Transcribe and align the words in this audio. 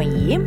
moi! 0.00 0.38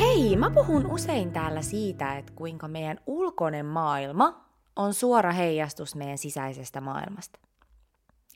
Hei, 0.00 0.36
mä 0.36 0.50
puhun 0.50 0.86
usein 0.86 1.32
täällä 1.32 1.62
siitä, 1.62 2.18
että 2.18 2.32
kuinka 2.32 2.68
meidän 2.68 3.00
ulkoinen 3.06 3.66
maailma 3.66 4.44
on 4.76 4.94
suora 4.94 5.32
heijastus 5.32 5.94
meidän 5.94 6.18
sisäisestä 6.18 6.80
maailmasta. 6.80 7.38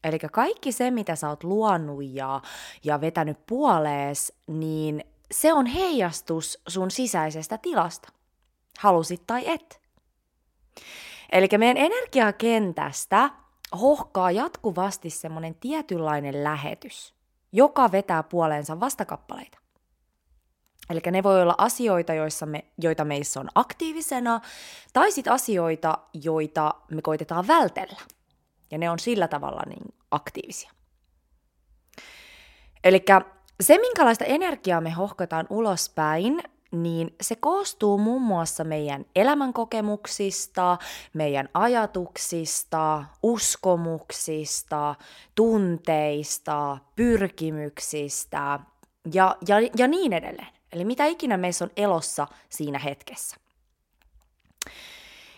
Eli 0.04 0.18
kaikki 0.18 0.72
se, 0.72 0.90
mitä 0.90 1.16
sä 1.16 1.28
oot 1.28 1.44
luonut 1.44 2.04
ja, 2.04 2.40
ja 2.84 3.00
vetänyt 3.00 3.46
puolees, 3.46 4.32
niin 4.46 5.04
se 5.30 5.52
on 5.52 5.66
heijastus 5.66 6.62
sun 6.68 6.90
sisäisestä 6.90 7.58
tilasta. 7.58 8.08
Halusit 8.78 9.22
tai 9.26 9.48
et. 9.48 9.80
Eli 11.32 11.48
meidän 11.58 11.76
energiakentästä 11.76 13.30
hohkaa 13.80 14.30
jatkuvasti 14.30 15.10
semmoinen 15.10 15.54
tietynlainen 15.54 16.44
lähetys, 16.44 17.14
joka 17.52 17.92
vetää 17.92 18.22
puoleensa 18.22 18.80
vastakappaleita. 18.80 19.63
Eli 20.90 21.00
ne 21.10 21.22
voi 21.22 21.42
olla 21.42 21.54
asioita, 21.58 22.14
joissa 22.14 22.46
me, 22.46 22.64
joita 22.78 23.04
meissä 23.04 23.40
on 23.40 23.48
aktiivisena, 23.54 24.40
tai 24.92 25.12
sitten 25.12 25.32
asioita, 25.32 25.98
joita 26.22 26.74
me 26.90 27.02
koitetaan 27.02 27.46
vältellä. 27.46 28.00
Ja 28.70 28.78
ne 28.78 28.90
on 28.90 28.98
sillä 28.98 29.28
tavalla 29.28 29.62
niin 29.66 29.94
aktiivisia. 30.10 30.70
Eli 32.84 33.04
se, 33.60 33.78
minkälaista 33.78 34.24
energiaa 34.24 34.80
me 34.80 34.90
hohkataan 34.90 35.46
ulospäin, 35.50 36.42
niin 36.72 37.14
se 37.20 37.36
koostuu 37.36 37.98
muun 37.98 38.22
muassa 38.22 38.64
meidän 38.64 39.04
elämänkokemuksista, 39.16 40.78
meidän 41.12 41.48
ajatuksista, 41.54 43.04
uskomuksista, 43.22 44.94
tunteista, 45.34 46.78
pyrkimyksistä 46.96 48.60
ja, 49.12 49.36
ja, 49.48 49.56
ja 49.76 49.88
niin 49.88 50.12
edelleen. 50.12 50.53
Eli 50.74 50.84
mitä 50.84 51.06
ikinä 51.06 51.36
meissä 51.36 51.64
on 51.64 51.70
elossa 51.76 52.26
siinä 52.48 52.78
hetkessä. 52.78 53.36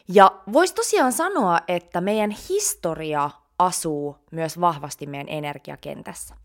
Ja 0.08 0.42
voisi 0.52 0.74
tosiaan 0.74 1.12
sanoa, 1.12 1.60
että 1.68 2.00
meidän 2.00 2.30
historia 2.30 3.30
asuu 3.58 4.16
myös 4.30 4.60
vahvasti 4.60 5.06
meidän 5.06 5.28
energiakentässä. 5.28 6.36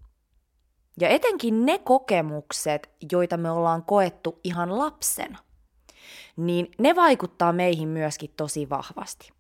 Ja 1.00 1.10
etenkin 1.10 1.66
ne 1.66 1.80
kokemukset, 1.80 2.90
joita 3.12 3.38
me 3.38 3.52
ollaan 3.52 3.84
koettu 3.84 4.40
ihan 4.44 4.78
lapsena, 4.78 5.38
niin 6.38 6.72
ne 6.80 6.96
vaikuttaa 6.96 7.54
meihin 7.54 7.88
myöskin 7.88 8.34
tosi 8.38 8.70
vahvasti. 8.70 9.32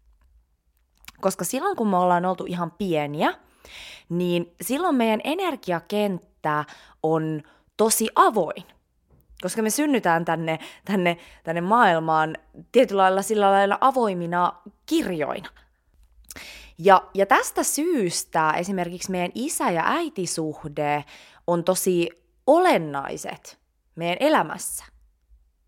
Koska 1.21 1.43
silloin 1.43 1.75
kun 1.75 1.87
me 1.87 1.97
ollaan 1.97 2.25
oltu 2.25 2.45
ihan 2.47 2.71
pieniä, 2.71 3.33
niin 4.09 4.55
silloin 4.61 4.95
meidän 4.95 5.21
energiakenttä 5.23 6.65
on 7.03 7.43
tosi 7.77 8.09
avoin– 8.15 8.63
koska 9.41 9.61
me 9.61 9.69
synnytään 9.69 10.25
tänne, 10.25 10.59
tänne, 10.85 11.17
tänne 11.43 11.61
maailmaan 11.61 12.37
tietyllä 12.71 13.01
lailla 13.01 13.21
sillä 13.21 13.51
lailla 13.51 13.77
avoimina 13.81 14.53
kirjoina. 14.85 15.49
Ja, 16.77 17.03
ja 17.13 17.25
tästä 17.25 17.63
syystä 17.63 18.51
esimerkiksi 18.51 19.11
meidän 19.11 19.31
isä- 19.35 19.71
ja 19.71 19.83
äitisuhde 19.85 21.05
on 21.47 21.63
tosi 21.63 22.09
olennaiset 22.47 23.59
meidän 23.95 24.17
elämässä. 24.19 24.85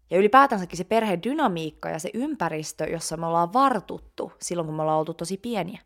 Ja 0.10 0.18
ylipäätänsäkin 0.18 0.78
se 0.78 0.84
perhedynamiikka 0.84 1.90
ja 1.90 2.00
se 2.00 2.10
ympäristö, 2.14 2.86
jossa 2.86 3.18
me 3.18 3.26
ollaan 3.26 3.54
vartuttu 3.54 4.32
silloin, 4.42 4.66
kun 4.66 4.76
me 4.76 4.82
ollaan 4.82 5.00
oltu 5.00 5.14
tosi 5.14 5.38
pieniä. 5.38 5.82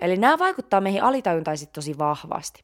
Eli 0.00 0.16
nämä 0.16 0.38
vaikuttaa 0.38 0.80
meihin 0.80 1.02
alitajuntaisesti 1.02 1.72
tosi 1.72 1.98
vahvasti. 1.98 2.62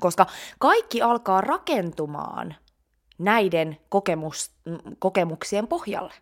Koska 0.00 0.26
kaikki 0.58 1.02
alkaa 1.02 1.40
rakentumaan 1.40 2.54
näiden 3.18 3.76
kokemus, 3.88 4.50
kokemuksien 4.98 5.68
pohjalle. 5.68 6.12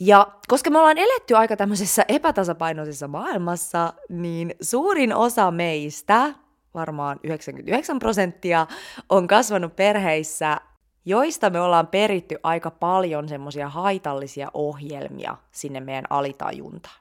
Ja 0.00 0.26
koska 0.48 0.70
me 0.70 0.78
ollaan 0.78 0.98
eletty 0.98 1.36
aika 1.36 1.56
tämmöisessä 1.56 2.04
epätasapainoisessa 2.08 3.08
maailmassa, 3.08 3.92
niin 4.08 4.54
suurin 4.60 5.14
osa 5.14 5.50
meistä, 5.50 6.34
varmaan 6.74 7.20
99 7.24 7.98
prosenttia, 7.98 8.66
on 9.08 9.26
kasvanut 9.26 9.76
perheissä, 9.76 10.60
joista 11.04 11.50
me 11.50 11.60
ollaan 11.60 11.86
peritty 11.86 12.38
aika 12.42 12.70
paljon 12.70 13.28
semmoisia 13.28 13.68
haitallisia 13.68 14.50
ohjelmia 14.54 15.36
sinne 15.52 15.80
meidän 15.80 16.04
alitajuntaan, 16.10 17.00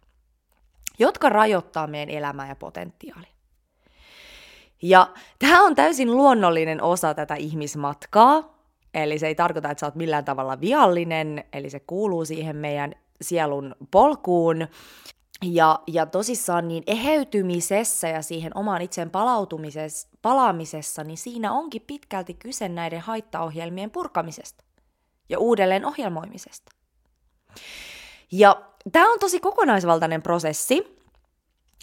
jotka 0.99 1.29
rajoittaa 1.29 1.87
meidän 1.87 2.15
elämää 2.15 2.47
ja 2.47 2.55
potentiaalia. 2.55 3.31
Ja 4.81 5.09
tämä 5.39 5.63
on 5.63 5.75
täysin 5.75 6.11
luonnollinen 6.11 6.83
osa 6.83 7.13
tätä 7.13 7.35
ihmismatkaa, 7.35 8.60
Eli 8.93 9.19
se 9.19 9.27
ei 9.27 9.35
tarkoita, 9.35 9.71
että 9.71 9.79
sä 9.79 9.85
oot 9.85 9.95
millään 9.95 10.25
tavalla 10.25 10.61
viallinen, 10.61 11.43
eli 11.53 11.69
se 11.69 11.79
kuuluu 11.79 12.25
siihen 12.25 12.55
meidän 12.55 12.95
sielun 13.21 13.75
polkuun. 13.91 14.67
Ja, 15.43 15.79
ja 15.87 16.05
tosissaan 16.05 16.67
niin 16.67 16.83
eheytymisessä 16.87 18.07
ja 18.07 18.21
siihen 18.21 18.57
omaan 18.57 18.81
itseen 18.81 19.09
palautumisessa, 19.09 20.07
palaamisessa, 20.21 21.03
niin 21.03 21.17
siinä 21.17 21.51
onkin 21.51 21.81
pitkälti 21.87 22.33
kyse 22.33 22.69
näiden 22.69 22.99
haittaohjelmien 22.99 23.91
purkamisesta 23.91 24.63
ja 25.29 25.39
uudelleen 25.39 25.85
ohjelmoimisesta. 25.85 26.71
Ja 28.31 28.61
tämä 28.91 29.11
on 29.11 29.19
tosi 29.19 29.39
kokonaisvaltainen 29.39 30.21
prosessi, 30.21 31.00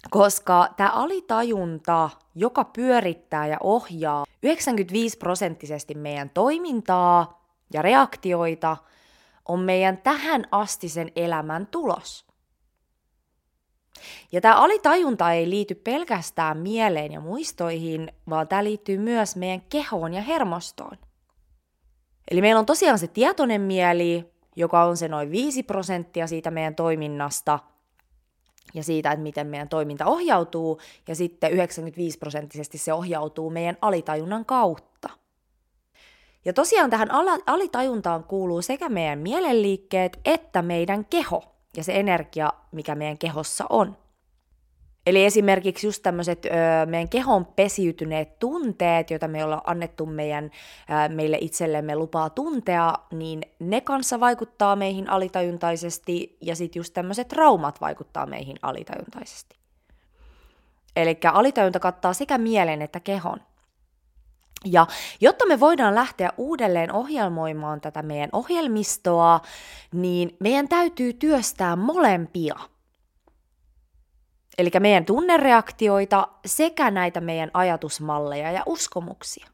koska 0.09 0.67
tämä 0.77 0.89
alitajunta, 0.89 2.09
joka 2.35 2.63
pyörittää 2.63 3.47
ja 3.47 3.57
ohjaa 3.63 4.25
95 4.43 5.17
prosenttisesti 5.17 5.95
meidän 5.95 6.29
toimintaa 6.29 7.43
ja 7.73 7.81
reaktioita, 7.81 8.77
on 9.45 9.59
meidän 9.59 9.97
tähän 9.97 10.45
astisen 10.51 11.11
elämän 11.15 11.67
tulos. 11.67 12.25
Ja 14.31 14.41
tämä 14.41 14.55
alitajunta 14.55 15.31
ei 15.31 15.49
liity 15.49 15.75
pelkästään 15.75 16.57
mieleen 16.57 17.11
ja 17.11 17.19
muistoihin, 17.19 18.11
vaan 18.29 18.47
tämä 18.47 18.63
liittyy 18.63 18.97
myös 18.97 19.35
meidän 19.35 19.61
kehoon 19.61 20.13
ja 20.13 20.21
hermostoon. 20.21 20.97
Eli 22.31 22.41
meillä 22.41 22.59
on 22.59 22.65
tosiaan 22.65 22.99
se 22.99 23.07
tietoinen 23.07 23.61
mieli, 23.61 24.33
joka 24.55 24.83
on 24.83 24.97
se 24.97 25.07
noin 25.07 25.31
5 25.31 25.63
prosenttia 25.63 26.27
siitä 26.27 26.51
meidän 26.51 26.75
toiminnasta– 26.75 27.59
ja 28.73 28.83
siitä, 28.83 29.11
että 29.11 29.23
miten 29.23 29.47
meidän 29.47 29.69
toiminta 29.69 30.05
ohjautuu, 30.05 30.79
ja 31.07 31.15
sitten 31.15 31.51
95 31.51 32.17
prosenttisesti 32.17 32.77
se 32.77 32.93
ohjautuu 32.93 33.49
meidän 33.49 33.77
alitajunnan 33.81 34.45
kautta. 34.45 35.09
Ja 36.45 36.53
tosiaan 36.53 36.89
tähän 36.89 37.09
alitajuntaan 37.45 38.23
kuuluu 38.23 38.61
sekä 38.61 38.89
meidän 38.89 39.19
mielenliikkeet 39.19 40.19
että 40.25 40.61
meidän 40.61 41.05
keho 41.05 41.43
ja 41.77 41.83
se 41.83 41.99
energia, 41.99 42.53
mikä 42.71 42.95
meidän 42.95 43.17
kehossa 43.17 43.65
on. 43.69 43.97
Eli 45.09 45.25
esimerkiksi 45.25 45.87
just 45.87 46.03
tämmöiset 46.03 46.47
meidän 46.85 47.09
kehon 47.09 47.45
pesiytyneet 47.45 48.39
tunteet, 48.39 49.09
joita 49.09 49.27
me 49.27 49.43
ollaan 49.43 49.61
annettu 49.65 50.05
meidän, 50.05 50.45
ö, 50.45 51.13
meille 51.13 51.37
itsellemme 51.41 51.95
lupaa 51.95 52.29
tuntea, 52.29 52.93
niin 53.11 53.41
ne 53.59 53.81
kanssa 53.81 54.19
vaikuttaa 54.19 54.75
meihin 54.75 55.09
alitajuntaisesti 55.09 56.37
ja 56.41 56.55
sitten 56.55 56.79
just 56.79 56.93
tämmöiset 56.93 57.27
traumat 57.27 57.81
vaikuttaa 57.81 58.25
meihin 58.25 58.57
alitajuntaisesti. 58.61 59.55
Eli 60.95 61.17
alitajunta 61.33 61.79
kattaa 61.79 62.13
sekä 62.13 62.37
mielen 62.37 62.81
että 62.81 62.99
kehon. 62.99 63.41
Ja 64.65 64.87
jotta 65.21 65.45
me 65.45 65.59
voidaan 65.59 65.95
lähteä 65.95 66.29
uudelleen 66.37 66.93
ohjelmoimaan 66.93 67.81
tätä 67.81 68.01
meidän 68.01 68.29
ohjelmistoa, 68.33 69.39
niin 69.93 70.37
meidän 70.39 70.67
täytyy 70.67 71.13
työstää 71.13 71.75
molempia– 71.75 72.55
Eli 74.59 74.69
meidän 74.79 75.05
tunnereaktioita 75.05 76.27
sekä 76.45 76.91
näitä 76.91 77.21
meidän 77.21 77.51
ajatusmalleja 77.53 78.51
ja 78.51 78.63
uskomuksia. 78.65 79.47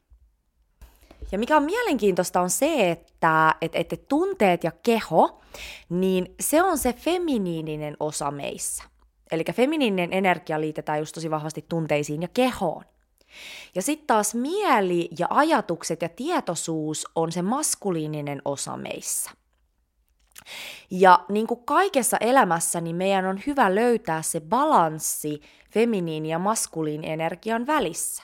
Ja 1.32 1.38
mikä 1.38 1.56
on 1.56 1.62
mielenkiintoista 1.62 2.40
on 2.40 2.50
se, 2.50 2.90
että, 2.90 3.54
että, 3.60 3.78
että 3.78 3.96
tunteet 3.96 4.64
ja 4.64 4.72
keho, 4.82 5.40
niin 5.88 6.34
se 6.40 6.62
on 6.62 6.78
se 6.78 6.92
feminiininen 6.92 7.96
osa 8.00 8.30
meissä. 8.30 8.84
Eli 9.30 9.44
feminiininen 9.52 10.12
energia 10.12 10.60
liitetään 10.60 10.98
just 10.98 11.14
tosi 11.14 11.30
vahvasti 11.30 11.64
tunteisiin 11.68 12.22
ja 12.22 12.28
kehoon. 12.34 12.84
Ja 13.74 13.82
sitten 13.82 14.06
taas 14.06 14.34
mieli 14.34 15.08
ja 15.18 15.26
ajatukset 15.30 16.02
ja 16.02 16.08
tietoisuus 16.08 17.06
on 17.14 17.32
se 17.32 17.42
maskuliininen 17.42 18.42
osa 18.44 18.76
meissä. 18.76 19.30
Ja 20.90 21.24
niin 21.28 21.46
kuin 21.46 21.64
kaikessa 21.64 22.16
elämässä, 22.16 22.80
niin 22.80 22.96
meidän 22.96 23.26
on 23.26 23.40
hyvä 23.46 23.74
löytää 23.74 24.22
se 24.22 24.40
balanssi 24.40 25.40
feminiin 25.70 26.26
ja 26.26 26.38
maskuliin 26.38 27.04
energian 27.04 27.66
välissä, 27.66 28.22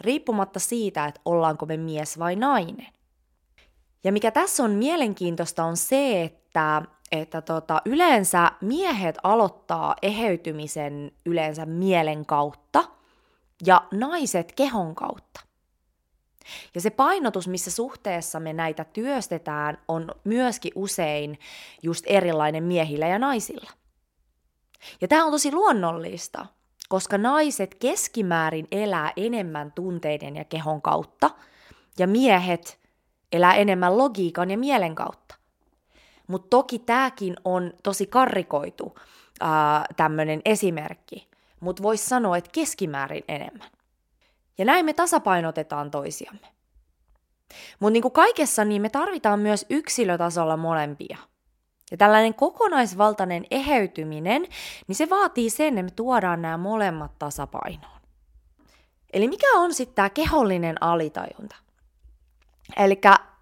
riippumatta 0.00 0.58
siitä, 0.58 1.06
että 1.06 1.20
ollaanko 1.24 1.66
me 1.66 1.76
mies 1.76 2.18
vai 2.18 2.36
nainen. 2.36 2.88
Ja 4.04 4.12
mikä 4.12 4.30
tässä 4.30 4.62
on 4.62 4.70
mielenkiintoista 4.70 5.64
on 5.64 5.76
se, 5.76 6.22
että, 6.22 6.82
että 7.12 7.42
tota, 7.42 7.82
yleensä 7.84 8.52
miehet 8.60 9.18
aloittaa 9.22 9.94
eheytymisen 10.02 11.12
yleensä 11.26 11.66
mielen 11.66 12.26
kautta 12.26 12.84
ja 13.66 13.82
naiset 13.92 14.52
kehon 14.52 14.94
kautta. 14.94 15.45
Ja 16.74 16.80
se 16.80 16.90
painotus, 16.90 17.48
missä 17.48 17.70
suhteessa 17.70 18.40
me 18.40 18.52
näitä 18.52 18.84
työstetään, 18.84 19.78
on 19.88 20.10
myöskin 20.24 20.72
usein 20.74 21.38
just 21.82 22.04
erilainen 22.08 22.64
miehillä 22.64 23.06
ja 23.06 23.18
naisilla. 23.18 23.70
Ja 25.00 25.08
tämä 25.08 25.24
on 25.24 25.32
tosi 25.32 25.52
luonnollista, 25.52 26.46
koska 26.88 27.18
naiset 27.18 27.74
keskimäärin 27.74 28.68
elää 28.72 29.12
enemmän 29.16 29.72
tunteiden 29.72 30.36
ja 30.36 30.44
kehon 30.44 30.82
kautta, 30.82 31.30
ja 31.98 32.06
miehet 32.06 32.78
elää 33.32 33.54
enemmän 33.54 33.98
logiikan 33.98 34.50
ja 34.50 34.58
mielen 34.58 34.94
kautta. 34.94 35.34
Mutta 36.26 36.48
toki 36.50 36.78
tämäkin 36.78 37.36
on 37.44 37.72
tosi 37.82 38.06
karrikoitu 38.06 38.98
tämmöinen 39.96 40.40
esimerkki, 40.44 41.28
mutta 41.60 41.82
voisi 41.82 42.06
sanoa, 42.06 42.36
että 42.36 42.50
keskimäärin 42.52 43.24
enemmän. 43.28 43.70
Ja 44.58 44.64
näin 44.64 44.84
me 44.84 44.92
tasapainotetaan 44.92 45.90
toisiamme. 45.90 46.46
Mutta 47.80 47.92
niin 47.92 48.02
kuin 48.02 48.12
kaikessa, 48.12 48.64
niin 48.64 48.82
me 48.82 48.88
tarvitaan 48.88 49.40
myös 49.40 49.66
yksilötasolla 49.70 50.56
molempia. 50.56 51.18
Ja 51.90 51.96
tällainen 51.96 52.34
kokonaisvaltainen 52.34 53.44
eheytyminen, 53.50 54.46
niin 54.86 54.96
se 54.96 55.10
vaatii 55.10 55.50
sen, 55.50 55.78
että 55.78 55.82
me 55.82 55.90
tuodaan 55.90 56.42
nämä 56.42 56.56
molemmat 56.56 57.18
tasapainoon. 57.18 58.00
Eli 59.12 59.28
mikä 59.28 59.46
on 59.54 59.74
sitten 59.74 59.94
tämä 59.94 60.10
kehollinen 60.10 60.82
alitajunta? 60.82 61.56
Eli 62.76 63.00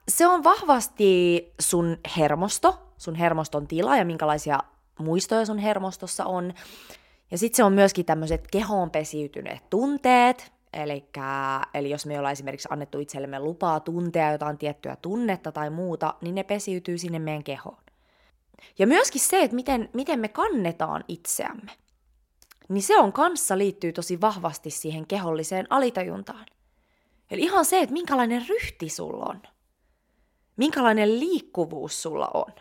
se 0.09 0.27
on 0.27 0.45
vahvasti 0.45 1.53
sun 1.61 1.99
hermosto, 2.17 2.93
sun 2.97 3.15
hermoston 3.15 3.67
tila 3.67 3.97
ja 3.97 4.05
minkälaisia 4.05 4.59
muistoja 4.99 5.47
sun 5.47 5.59
hermostossa 5.59 6.25
on. 6.25 6.55
Ja 7.31 7.39
sitten 7.39 7.57
se 7.57 7.65
on 7.65 7.73
myöskin 7.73 8.05
tämmöiset 8.05 8.49
kehoon 8.51 8.91
pesiytyneet 8.91 9.71
tunteet, 9.71 10.54
Elikkä, 10.75 11.61
eli 11.75 11.91
jos 11.91 12.07
me 12.07 12.19
ollaan 12.19 12.33
esimerkiksi 12.33 12.69
annettu 12.71 12.99
itsellemme 12.99 13.39
lupaa 13.41 13.81
tuntea 13.81 14.33
jotain 14.33 14.59
tiettyä 14.59 14.97
tunnetta 14.97 15.53
tai 15.53 15.71
muuta, 15.71 16.15
niin 16.21 16.35
ne 16.35 16.43
pesiytyy 16.43 16.99
sinne 16.99 17.19
meidän 17.19 17.45
kehoon. 17.45 17.79
Ja 18.79 18.87
myöskin 18.87 19.21
se, 19.21 19.43
että 19.43 19.55
miten, 19.55 19.91
miten 19.93 20.21
me 20.21 20.29
kannetaan 20.29 21.05
itseämme, 21.09 21.73
niin 22.69 22.83
se 22.83 22.99
on 22.99 23.13
kanssa 23.13 23.59
liittyy 23.59 23.93
tosi 23.93 24.21
vahvasti 24.21 24.71
siihen 24.71 25.07
keholliseen 25.07 25.67
alitajuntaan. 25.71 26.47
Eli 27.31 27.43
ihan 27.43 27.65
se, 27.65 27.81
että 27.81 27.93
minkälainen 27.93 28.45
ryhti 28.49 28.89
sulla 28.89 29.25
on. 29.29 29.43
Minkälainen 30.57 31.21
liikkuvuus 31.21 32.03
sulla 32.03 32.31
on. 32.35 32.53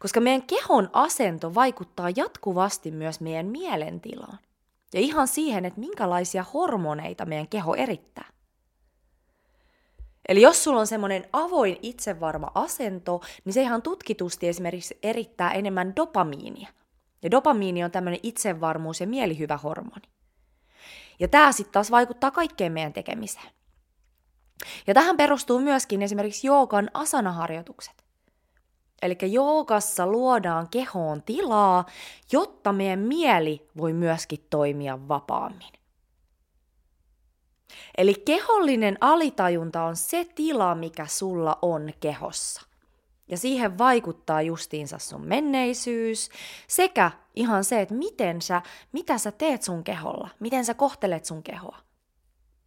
Koska 0.00 0.20
meidän 0.20 0.42
kehon 0.42 0.90
asento 0.92 1.54
vaikuttaa 1.54 2.10
jatkuvasti 2.16 2.90
myös 2.90 3.20
meidän 3.20 3.46
mielentilaan. 3.46 4.38
Ja 4.94 5.00
ihan 5.00 5.28
siihen, 5.28 5.64
että 5.64 5.80
minkälaisia 5.80 6.44
hormoneita 6.54 7.26
meidän 7.26 7.48
keho 7.48 7.74
erittää. 7.74 8.32
Eli 10.28 10.42
jos 10.42 10.64
sulla 10.64 10.80
on 10.80 10.86
semmoinen 10.86 11.24
avoin 11.32 11.78
itsevarma 11.82 12.50
asento, 12.54 13.20
niin 13.44 13.52
se 13.52 13.62
ihan 13.62 13.82
tutkitusti 13.82 14.48
esimerkiksi 14.48 14.98
erittää 15.02 15.52
enemmän 15.52 15.96
dopamiinia. 15.96 16.68
Ja 17.22 17.30
dopamiini 17.30 17.84
on 17.84 17.90
tämmöinen 17.90 18.20
itsevarmuus- 18.22 19.00
ja 19.00 19.06
mielihyvä 19.06 19.56
hormoni. 19.56 20.02
Ja 21.20 21.28
tämä 21.28 21.52
sitten 21.52 21.72
taas 21.72 21.90
vaikuttaa 21.90 22.30
kaikkeen 22.30 22.72
meidän 22.72 22.92
tekemiseen. 22.92 23.50
Ja 24.86 24.94
tähän 24.94 25.16
perustuu 25.16 25.60
myöskin 25.60 26.02
esimerkiksi 26.02 26.46
joogan 26.46 26.90
asanaharjoitukset. 26.94 28.01
Eli 29.02 29.16
joogassa 29.22 30.06
luodaan 30.06 30.68
kehoon 30.68 31.22
tilaa, 31.22 31.86
jotta 32.32 32.72
meidän 32.72 32.98
mieli 32.98 33.68
voi 33.76 33.92
myöskin 33.92 34.46
toimia 34.50 35.08
vapaammin. 35.08 35.72
Eli 37.98 38.14
kehollinen 38.14 38.98
alitajunta 39.00 39.82
on 39.82 39.96
se 39.96 40.24
tila, 40.34 40.74
mikä 40.74 41.06
sulla 41.06 41.58
on 41.62 41.92
kehossa. 42.00 42.62
Ja 43.28 43.38
siihen 43.38 43.78
vaikuttaa 43.78 44.42
justiinsa 44.42 44.98
sun 44.98 45.26
menneisyys 45.26 46.30
sekä 46.68 47.10
ihan 47.36 47.64
se, 47.64 47.80
että 47.80 47.94
miten 47.94 48.42
sä, 48.42 48.62
mitä 48.92 49.18
sä 49.18 49.32
teet 49.32 49.62
sun 49.62 49.84
keholla, 49.84 50.28
miten 50.40 50.64
sä 50.64 50.74
kohtelet 50.74 51.24
sun 51.24 51.42
kehoa. 51.42 51.78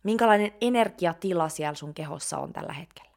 Minkälainen 0.04 0.52
energiatila 0.62 1.50
siellä 1.50 1.76
sun 1.76 1.94
kehossa 1.94 2.38
on 2.38 2.54
tällä 2.54 2.74
hetkellä. 2.74 3.15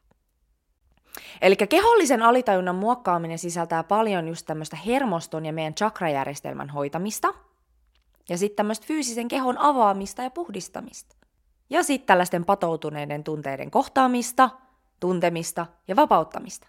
Eli 1.41 1.55
kehollisen 1.55 2.21
alitajunnan 2.21 2.75
muokkaaminen 2.75 3.39
sisältää 3.39 3.83
paljon 3.83 4.27
just 4.27 4.45
tämmöistä 4.45 4.75
hermoston 4.75 5.45
ja 5.45 5.53
meidän 5.53 5.73
chakrajärjestelmän 5.73 6.69
hoitamista. 6.69 7.33
Ja 8.29 8.37
sitten 8.37 8.55
tämmöistä 8.55 8.85
fyysisen 8.87 9.27
kehon 9.27 9.57
avaamista 9.57 10.21
ja 10.21 10.29
puhdistamista. 10.29 11.15
Ja 11.69 11.83
sitten 11.83 12.07
tällaisten 12.07 12.45
patoutuneiden 12.45 13.23
tunteiden 13.23 13.71
kohtaamista, 13.71 14.49
tuntemista 14.99 15.65
ja 15.87 15.95
vapauttamista. 15.95 16.67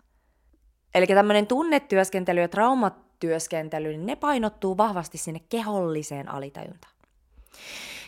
Eli 0.94 1.06
tämmöinen 1.06 1.46
tunnetyöskentely 1.46 2.40
ja 2.40 2.48
traumatyöskentely, 2.48 3.88
niin 3.88 4.06
ne 4.06 4.16
painottuu 4.16 4.76
vahvasti 4.76 5.18
sinne 5.18 5.40
keholliseen 5.48 6.28
alitajuntaan. 6.28 6.94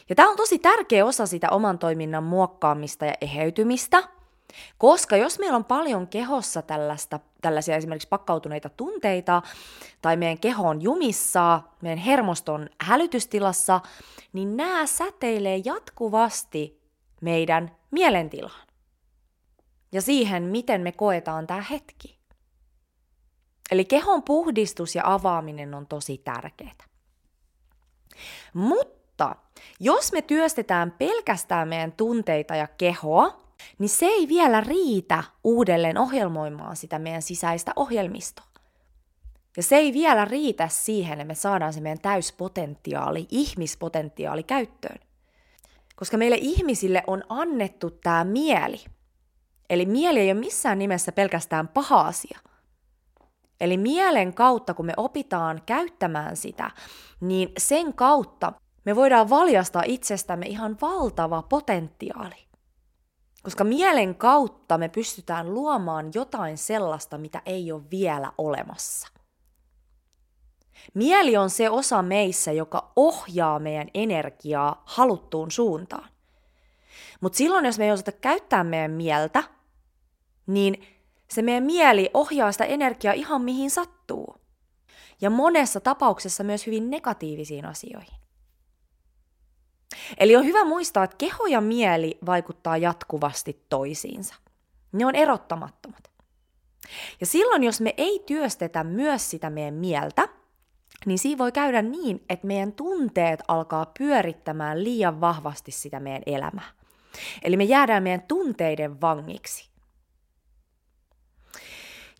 Ja 0.08 0.14
tämä 0.14 0.30
on 0.30 0.36
tosi 0.36 0.58
tärkeä 0.58 1.04
osa 1.04 1.26
sitä 1.26 1.50
oman 1.50 1.78
toiminnan 1.78 2.24
muokkaamista 2.24 3.06
ja 3.06 3.14
eheytymistä– 3.20 4.02
koska 4.78 5.16
jos 5.16 5.38
meillä 5.38 5.56
on 5.56 5.64
paljon 5.64 6.08
kehossa 6.08 6.62
tällaista, 6.62 7.20
tällaisia 7.40 7.76
esimerkiksi 7.76 8.08
pakkautuneita 8.08 8.68
tunteita, 8.68 9.42
tai 10.02 10.16
meidän 10.16 10.38
keho 10.38 10.68
on 10.68 10.82
jumissa, 10.82 11.60
meidän 11.80 11.98
hermoston 11.98 12.68
hälytystilassa, 12.80 13.80
niin 14.32 14.56
nämä 14.56 14.86
säteilee 14.86 15.62
jatkuvasti 15.64 16.82
meidän 17.20 17.76
mielentilaan. 17.90 18.66
Ja 19.92 20.02
siihen, 20.02 20.42
miten 20.42 20.80
me 20.80 20.92
koetaan 20.92 21.46
tämä 21.46 21.60
hetki. 21.60 22.18
Eli 23.70 23.84
kehon 23.84 24.22
puhdistus 24.22 24.94
ja 24.94 25.02
avaaminen 25.04 25.74
on 25.74 25.86
tosi 25.86 26.18
tärkeää. 26.18 26.84
Mutta 28.54 29.36
jos 29.80 30.12
me 30.12 30.22
työstetään 30.22 30.90
pelkästään 30.90 31.68
meidän 31.68 31.92
tunteita 31.92 32.56
ja 32.56 32.66
kehoa, 32.66 33.42
niin 33.78 33.88
se 33.88 34.06
ei 34.06 34.28
vielä 34.28 34.60
riitä 34.60 35.24
uudelleen 35.44 35.98
ohjelmoimaan 35.98 36.76
sitä 36.76 36.98
meidän 36.98 37.22
sisäistä 37.22 37.72
ohjelmistoa. 37.76 38.46
Ja 39.56 39.62
se 39.62 39.76
ei 39.76 39.92
vielä 39.92 40.24
riitä 40.24 40.68
siihen, 40.68 41.12
että 41.12 41.24
me 41.24 41.34
saadaan 41.34 41.72
se 41.72 41.80
meidän 41.80 42.00
täyspotentiaali, 42.00 43.26
ihmispotentiaali 43.30 44.42
käyttöön. 44.42 44.98
Koska 45.96 46.16
meille 46.16 46.36
ihmisille 46.40 47.02
on 47.06 47.22
annettu 47.28 47.90
tämä 47.90 48.24
mieli. 48.24 48.84
Eli 49.70 49.86
mieli 49.86 50.20
ei 50.20 50.32
ole 50.32 50.40
missään 50.40 50.78
nimessä 50.78 51.12
pelkästään 51.12 51.68
paha 51.68 52.00
asia. 52.00 52.38
Eli 53.60 53.76
mielen 53.76 54.34
kautta, 54.34 54.74
kun 54.74 54.86
me 54.86 54.92
opitaan 54.96 55.62
käyttämään 55.66 56.36
sitä, 56.36 56.70
niin 57.20 57.52
sen 57.58 57.94
kautta 57.94 58.52
me 58.84 58.96
voidaan 58.96 59.30
valjastaa 59.30 59.82
itsestämme 59.86 60.46
ihan 60.46 60.76
valtava 60.80 61.42
potentiaali. 61.42 62.34
Koska 63.42 63.64
mielen 63.64 64.14
kautta 64.14 64.78
me 64.78 64.88
pystytään 64.88 65.54
luomaan 65.54 66.10
jotain 66.14 66.58
sellaista, 66.58 67.18
mitä 67.18 67.42
ei 67.46 67.72
ole 67.72 67.82
vielä 67.90 68.32
olemassa. 68.38 69.08
Mieli 70.94 71.36
on 71.36 71.50
se 71.50 71.70
osa 71.70 72.02
meissä, 72.02 72.52
joka 72.52 72.92
ohjaa 72.96 73.58
meidän 73.58 73.88
energiaa 73.94 74.82
haluttuun 74.86 75.50
suuntaan. 75.50 76.08
Mutta 77.20 77.36
silloin, 77.36 77.64
jos 77.64 77.78
me 77.78 77.84
ei 77.84 77.92
osata 77.92 78.12
käyttää 78.12 78.64
meidän 78.64 78.90
mieltä, 78.90 79.42
niin 80.46 80.86
se 81.30 81.42
meidän 81.42 81.62
mieli 81.62 82.10
ohjaa 82.14 82.52
sitä 82.52 82.64
energiaa 82.64 83.14
ihan 83.14 83.42
mihin 83.42 83.70
sattuu. 83.70 84.36
Ja 85.20 85.30
monessa 85.30 85.80
tapauksessa 85.80 86.44
myös 86.44 86.66
hyvin 86.66 86.90
negatiivisiin 86.90 87.64
asioihin. 87.64 88.21
Eli 90.18 90.36
on 90.36 90.44
hyvä 90.44 90.64
muistaa, 90.64 91.04
että 91.04 91.16
keho 91.16 91.46
ja 91.46 91.60
mieli 91.60 92.18
vaikuttaa 92.26 92.76
jatkuvasti 92.76 93.64
toisiinsa. 93.68 94.34
Ne 94.92 95.06
on 95.06 95.14
erottamattomat. 95.14 96.10
Ja 97.20 97.26
silloin, 97.26 97.64
jos 97.64 97.80
me 97.80 97.94
ei 97.96 98.22
työstetä 98.26 98.84
myös 98.84 99.30
sitä 99.30 99.50
meidän 99.50 99.74
mieltä, 99.74 100.28
niin 101.06 101.18
siinä 101.18 101.38
voi 101.38 101.52
käydä 101.52 101.82
niin, 101.82 102.24
että 102.28 102.46
meidän 102.46 102.72
tunteet 102.72 103.42
alkaa 103.48 103.92
pyörittämään 103.98 104.84
liian 104.84 105.20
vahvasti 105.20 105.70
sitä 105.70 106.00
meidän 106.00 106.22
elämää. 106.26 106.70
Eli 107.42 107.56
me 107.56 107.64
jäädään 107.64 108.02
meidän 108.02 108.22
tunteiden 108.22 109.00
vangiksi. 109.00 109.70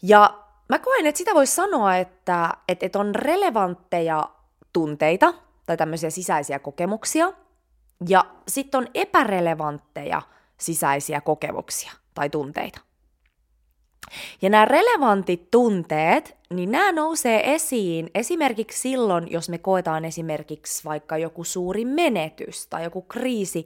Ja 0.02 0.38
mä 0.68 0.78
koen, 0.78 1.06
että 1.06 1.18
sitä 1.18 1.34
voisi 1.34 1.54
sanoa, 1.54 1.96
että, 1.96 2.50
että 2.68 2.98
on 2.98 3.14
relevantteja 3.14 4.30
tunteita 4.72 5.34
tai 5.66 5.76
tämmöisiä 5.76 6.10
sisäisiä 6.10 6.58
kokemuksia, 6.58 7.32
ja 8.08 8.24
sitten 8.48 8.78
on 8.78 8.86
epärelevantteja 8.94 10.22
sisäisiä 10.58 11.20
kokemuksia 11.20 11.92
tai 12.14 12.30
tunteita. 12.30 12.80
Ja 14.42 14.50
nämä 14.50 14.64
relevantit 14.64 15.50
tunteet, 15.50 16.36
niin 16.50 16.70
nämä 16.70 16.92
nousee 16.92 17.54
esiin 17.54 18.10
esimerkiksi 18.14 18.78
silloin, 18.78 19.30
jos 19.30 19.48
me 19.48 19.58
koetaan 19.58 20.04
esimerkiksi 20.04 20.84
vaikka 20.84 21.18
joku 21.18 21.44
suuri 21.44 21.84
menetys 21.84 22.66
tai 22.66 22.84
joku 22.84 23.02
kriisi, 23.02 23.64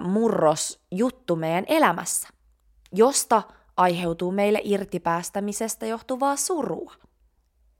murros 0.00 0.80
juttu 0.90 1.36
meidän 1.36 1.64
elämässä, 1.66 2.28
josta 2.92 3.42
aiheutuu 3.76 4.32
meille 4.32 4.60
irtipäästämisestä 4.64 5.86
johtuvaa 5.86 6.36
surua. 6.36 6.94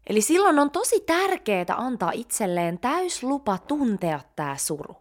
Eli 0.06 0.20
silloin 0.20 0.58
on 0.58 0.70
tosi 0.70 1.00
tärkeää 1.00 1.64
antaa 1.76 2.10
itselleen 2.14 2.78
täyslupa 2.78 3.58
tuntea 3.58 4.20
tämä 4.36 4.56
suru, 4.56 4.96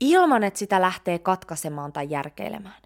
ilman 0.00 0.42
että 0.42 0.58
sitä 0.58 0.80
lähtee 0.80 1.18
katkaisemaan 1.18 1.92
tai 1.92 2.06
järkeilemään. 2.10 2.82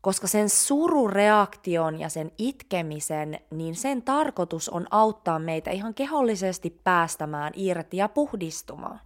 Koska 0.00 0.26
sen 0.26 0.48
surureaktion 0.48 2.00
ja 2.00 2.08
sen 2.08 2.32
itkemisen, 2.38 3.40
niin 3.50 3.74
sen 3.74 4.02
tarkoitus 4.02 4.68
on 4.68 4.86
auttaa 4.90 5.38
meitä 5.38 5.70
ihan 5.70 5.94
kehollisesti 5.94 6.80
päästämään 6.84 7.52
irti 7.56 7.96
ja 7.96 8.08
puhdistumaan. 8.08 9.00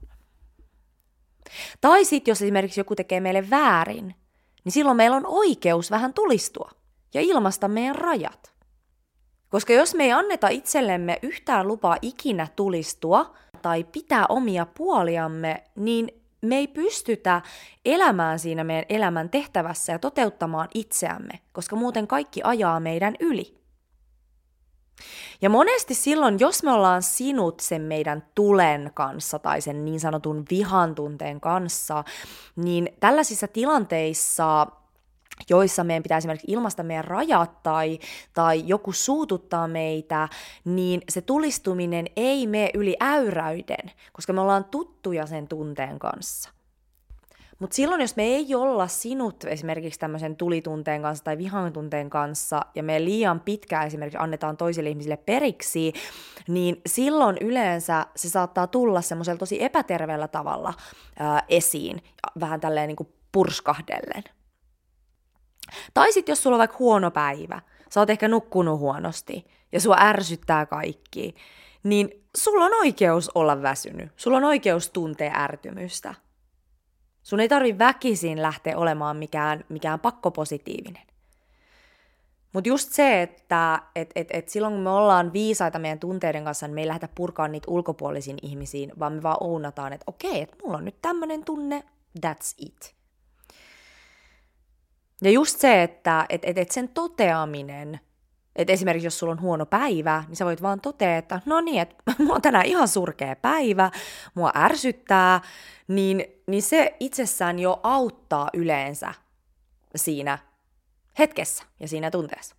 Tai 1.80 2.04
sitten 2.04 2.32
jos 2.32 2.42
esimerkiksi 2.42 2.80
joku 2.80 2.96
tekee 2.96 3.20
meille 3.20 3.50
väärin, 3.50 4.14
niin 4.64 4.72
silloin 4.72 4.96
meillä 4.96 5.16
on 5.16 5.26
oikeus 5.26 5.90
vähän 5.90 6.14
tulistua 6.14 6.70
ja 7.14 7.20
ilmasta 7.20 7.68
meidän 7.68 7.96
rajat. 7.96 8.54
Koska 9.48 9.72
jos 9.72 9.94
me 9.94 10.04
ei 10.04 10.12
anneta 10.12 10.48
itsellemme 10.48 11.18
yhtään 11.22 11.68
lupaa 11.68 11.96
ikinä 12.02 12.48
tulistua 12.56 13.34
tai 13.62 13.84
pitää 13.84 14.26
omia 14.28 14.66
puoliamme, 14.66 15.64
niin 15.76 16.23
me 16.44 16.56
ei 16.56 16.68
pystytä 16.68 17.42
elämään 17.84 18.38
siinä 18.38 18.64
meidän 18.64 18.84
elämän 18.88 19.30
tehtävässä 19.30 19.92
ja 19.92 19.98
toteuttamaan 19.98 20.68
itseämme, 20.74 21.40
koska 21.52 21.76
muuten 21.76 22.06
kaikki 22.06 22.40
ajaa 22.44 22.80
meidän 22.80 23.14
yli. 23.20 23.64
Ja 25.42 25.50
monesti 25.50 25.94
silloin, 25.94 26.40
jos 26.40 26.62
me 26.62 26.72
ollaan 26.72 27.02
sinut 27.02 27.60
sen 27.60 27.82
meidän 27.82 28.26
tulen 28.34 28.90
kanssa 28.94 29.38
tai 29.38 29.60
sen 29.60 29.84
niin 29.84 30.00
sanotun 30.00 30.44
vihan 30.50 30.94
tunteen 30.94 31.40
kanssa, 31.40 32.04
niin 32.56 32.88
tällaisissa 33.00 33.48
tilanteissa 33.48 34.66
joissa 35.50 35.84
meidän 35.84 36.02
pitää 36.02 36.18
esimerkiksi 36.18 36.52
ilmaista 36.52 36.82
meidän 36.82 37.04
rajat 37.04 37.62
tai, 37.62 37.98
tai 38.34 38.62
joku 38.66 38.92
suututtaa 38.92 39.68
meitä, 39.68 40.28
niin 40.64 41.00
se 41.08 41.20
tulistuminen 41.20 42.06
ei 42.16 42.46
mene 42.46 42.70
yli 42.74 42.96
äyräyden, 43.00 43.90
koska 44.12 44.32
me 44.32 44.40
ollaan 44.40 44.64
tuttuja 44.64 45.26
sen 45.26 45.48
tunteen 45.48 45.98
kanssa. 45.98 46.50
Mutta 47.58 47.74
silloin, 47.74 48.00
jos 48.00 48.16
me 48.16 48.22
ei 48.22 48.54
olla 48.54 48.88
sinut 48.88 49.44
esimerkiksi 49.44 50.00
tämmöisen 50.00 50.36
tulitunteen 50.36 51.02
kanssa 51.02 51.24
tai 51.24 51.38
vihan 51.38 51.72
tunteen 51.72 52.10
kanssa, 52.10 52.60
ja 52.74 52.82
me 52.82 53.04
liian 53.04 53.40
pitkään 53.40 53.86
esimerkiksi 53.86 54.18
annetaan 54.20 54.56
toisille 54.56 54.88
ihmisille 54.88 55.16
periksi, 55.16 55.92
niin 56.48 56.80
silloin 56.86 57.36
yleensä 57.40 58.06
se 58.16 58.28
saattaa 58.28 58.66
tulla 58.66 59.00
semmoisella 59.00 59.38
tosi 59.38 59.62
epäterveellä 59.62 60.28
tavalla 60.28 60.74
ää, 61.18 61.42
esiin, 61.48 62.02
vähän 62.40 62.60
tälleen 62.60 62.88
niin 62.88 62.96
kuin 62.96 63.08
purskahdellen. 63.32 64.24
Tai 65.94 66.12
sitten 66.12 66.32
jos 66.32 66.42
sulla 66.42 66.54
on 66.56 66.58
vaikka 66.58 66.78
huono 66.78 67.10
päivä, 67.10 67.60
sä 67.90 68.00
oot 68.00 68.10
ehkä 68.10 68.28
nukkunut 68.28 68.78
huonosti 68.78 69.46
ja 69.72 69.80
sua 69.80 69.96
ärsyttää 70.00 70.66
kaikki, 70.66 71.34
niin 71.82 72.24
sulla 72.36 72.64
on 72.64 72.74
oikeus 72.74 73.30
olla 73.34 73.62
väsynyt. 73.62 74.12
Sulla 74.16 74.36
on 74.36 74.44
oikeus 74.44 74.90
tuntea 74.90 75.42
ärtymystä. 75.42 76.14
Sun 77.22 77.40
ei 77.40 77.48
tarvi 77.48 77.78
väkisin 77.78 78.42
lähteä 78.42 78.78
olemaan 78.78 79.16
mikään, 79.16 79.64
mikään 79.68 80.00
pakkopositiivinen. 80.00 81.02
Mutta 82.52 82.68
just 82.68 82.92
se, 82.92 83.22
että 83.22 83.82
et, 83.94 84.10
et, 84.14 84.28
et 84.30 84.48
silloin 84.48 84.74
kun 84.74 84.82
me 84.82 84.90
ollaan 84.90 85.32
viisaita 85.32 85.78
meidän 85.78 85.98
tunteiden 85.98 86.44
kanssa, 86.44 86.66
niin 86.66 86.74
me 86.74 86.80
ei 86.80 86.88
lähdetä 86.88 87.08
purkaan 87.14 87.52
niitä 87.52 87.70
ulkopuolisiin 87.70 88.36
ihmisiin, 88.42 88.92
vaan 88.98 89.12
me 89.12 89.22
vaan 89.22 89.36
ounataan, 89.40 89.92
että 89.92 90.04
okei, 90.06 90.42
että 90.42 90.56
mulla 90.62 90.78
on 90.78 90.84
nyt 90.84 91.02
tämmöinen 91.02 91.44
tunne, 91.44 91.84
that's 92.26 92.54
it. 92.58 92.94
Ja 95.22 95.30
just 95.30 95.60
se, 95.60 95.82
että 95.82 96.26
et, 96.28 96.42
et, 96.44 96.58
et 96.58 96.70
sen 96.70 96.88
toteaminen, 96.88 98.00
että 98.56 98.72
esimerkiksi 98.72 99.06
jos 99.06 99.18
sulla 99.18 99.32
on 99.32 99.40
huono 99.40 99.66
päivä, 99.66 100.24
niin 100.28 100.36
sä 100.36 100.44
voit 100.44 100.62
vaan 100.62 100.80
totea, 100.80 101.16
että 101.16 101.40
no 101.46 101.60
niin, 101.60 101.82
että 101.82 101.96
mulla 102.18 102.34
on 102.34 102.42
tänään 102.42 102.66
ihan 102.66 102.88
surkea 102.88 103.36
päivä, 103.36 103.90
mua 104.34 104.52
ärsyttää, 104.56 105.40
niin, 105.88 106.24
niin 106.46 106.62
se 106.62 106.96
itsessään 107.00 107.58
jo 107.58 107.80
auttaa 107.82 108.50
yleensä 108.54 109.14
siinä 109.96 110.38
hetkessä 111.18 111.64
ja 111.80 111.88
siinä 111.88 112.10
tunteessa. 112.10 112.56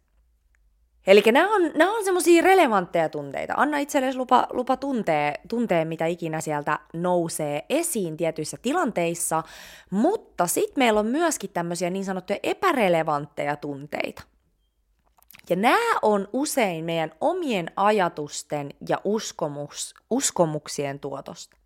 Eli 1.08 1.24
nämä 1.32 1.56
on, 1.56 1.72
nämä 1.76 1.98
on 1.98 2.04
semmoisia 2.04 2.42
relevantteja 2.42 3.10
tunteita. 3.10 3.54
Anna 3.58 3.78
itsellesi 3.78 4.18
lupa, 4.18 4.48
lupa 4.50 4.78
tuntee, 4.78 5.34
tuntee, 5.48 5.86
mitä 5.86 6.06
ikinä 6.06 6.42
sieltä 6.42 6.80
nousee 6.94 7.66
esiin 7.70 8.18
tietyissä 8.18 8.58
tilanteissa, 8.62 9.44
mutta 9.90 10.48
sitten 10.48 10.82
meillä 10.84 11.00
on 11.00 11.08
myöskin 11.08 11.50
tämmöisiä 11.50 11.90
niin 11.90 12.06
sanottuja 12.06 12.40
epärelevantteja 12.44 13.56
tunteita. 13.56 14.24
Ja 15.50 15.56
nämä 15.56 16.00
on 16.02 16.28
usein 16.34 16.86
meidän 16.86 17.12
omien 17.22 17.72
ajatusten 17.76 18.74
ja 18.90 19.02
uskomus, 19.04 19.94
uskomuksien 20.10 21.00
tuotosta. 21.00 21.58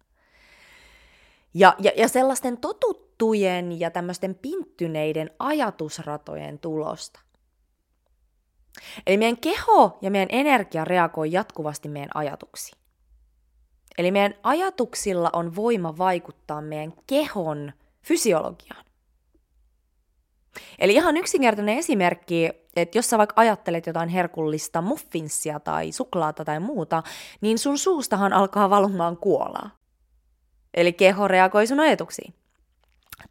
Ja, 1.54 1.76
ja, 1.80 1.92
ja 1.98 2.08
sellaisten 2.08 2.58
totuttujen 2.58 3.80
ja 3.80 3.92
tämmöisten 3.92 4.36
pinttyneiden 4.36 5.32
ajatusratojen 5.40 6.60
tulosta. 6.60 7.20
Eli 9.08 9.18
meidän 9.18 9.38
keho 9.38 9.98
ja 10.02 10.12
meidän 10.12 10.30
energia 10.32 10.86
reagoi 10.86 11.32
jatkuvasti 11.32 11.90
meidän 11.90 12.10
ajatuksiin. 12.14 12.80
Eli 13.98 14.12
meidän 14.12 14.34
ajatuksilla 14.44 15.30
on 15.34 15.56
voima 15.56 15.98
vaikuttaa 15.98 16.62
meidän 16.62 16.94
kehon 17.08 17.74
fysiologiaan. 18.02 18.86
Eli 20.80 20.94
ihan 20.94 21.18
yksinkertainen 21.18 21.78
esimerkki, 21.78 22.50
että 22.76 22.98
jos 22.98 23.10
sä 23.10 23.18
vaikka 23.18 23.42
ajattelet 23.42 23.88
jotain 23.88 24.10
herkullista 24.10 24.82
muffinssia 24.82 25.60
tai 25.60 25.92
suklaata 25.92 26.46
tai 26.46 26.60
muuta, 26.60 27.04
niin 27.42 27.60
sun 27.60 27.78
suustahan 27.78 28.34
alkaa 28.34 28.70
valumaan 28.70 29.18
kuolaa. 29.18 29.70
Eli 30.74 30.94
keho 30.94 31.28
reagoi 31.28 31.68
sun 31.68 31.80
ajatuksiin. 31.80 32.34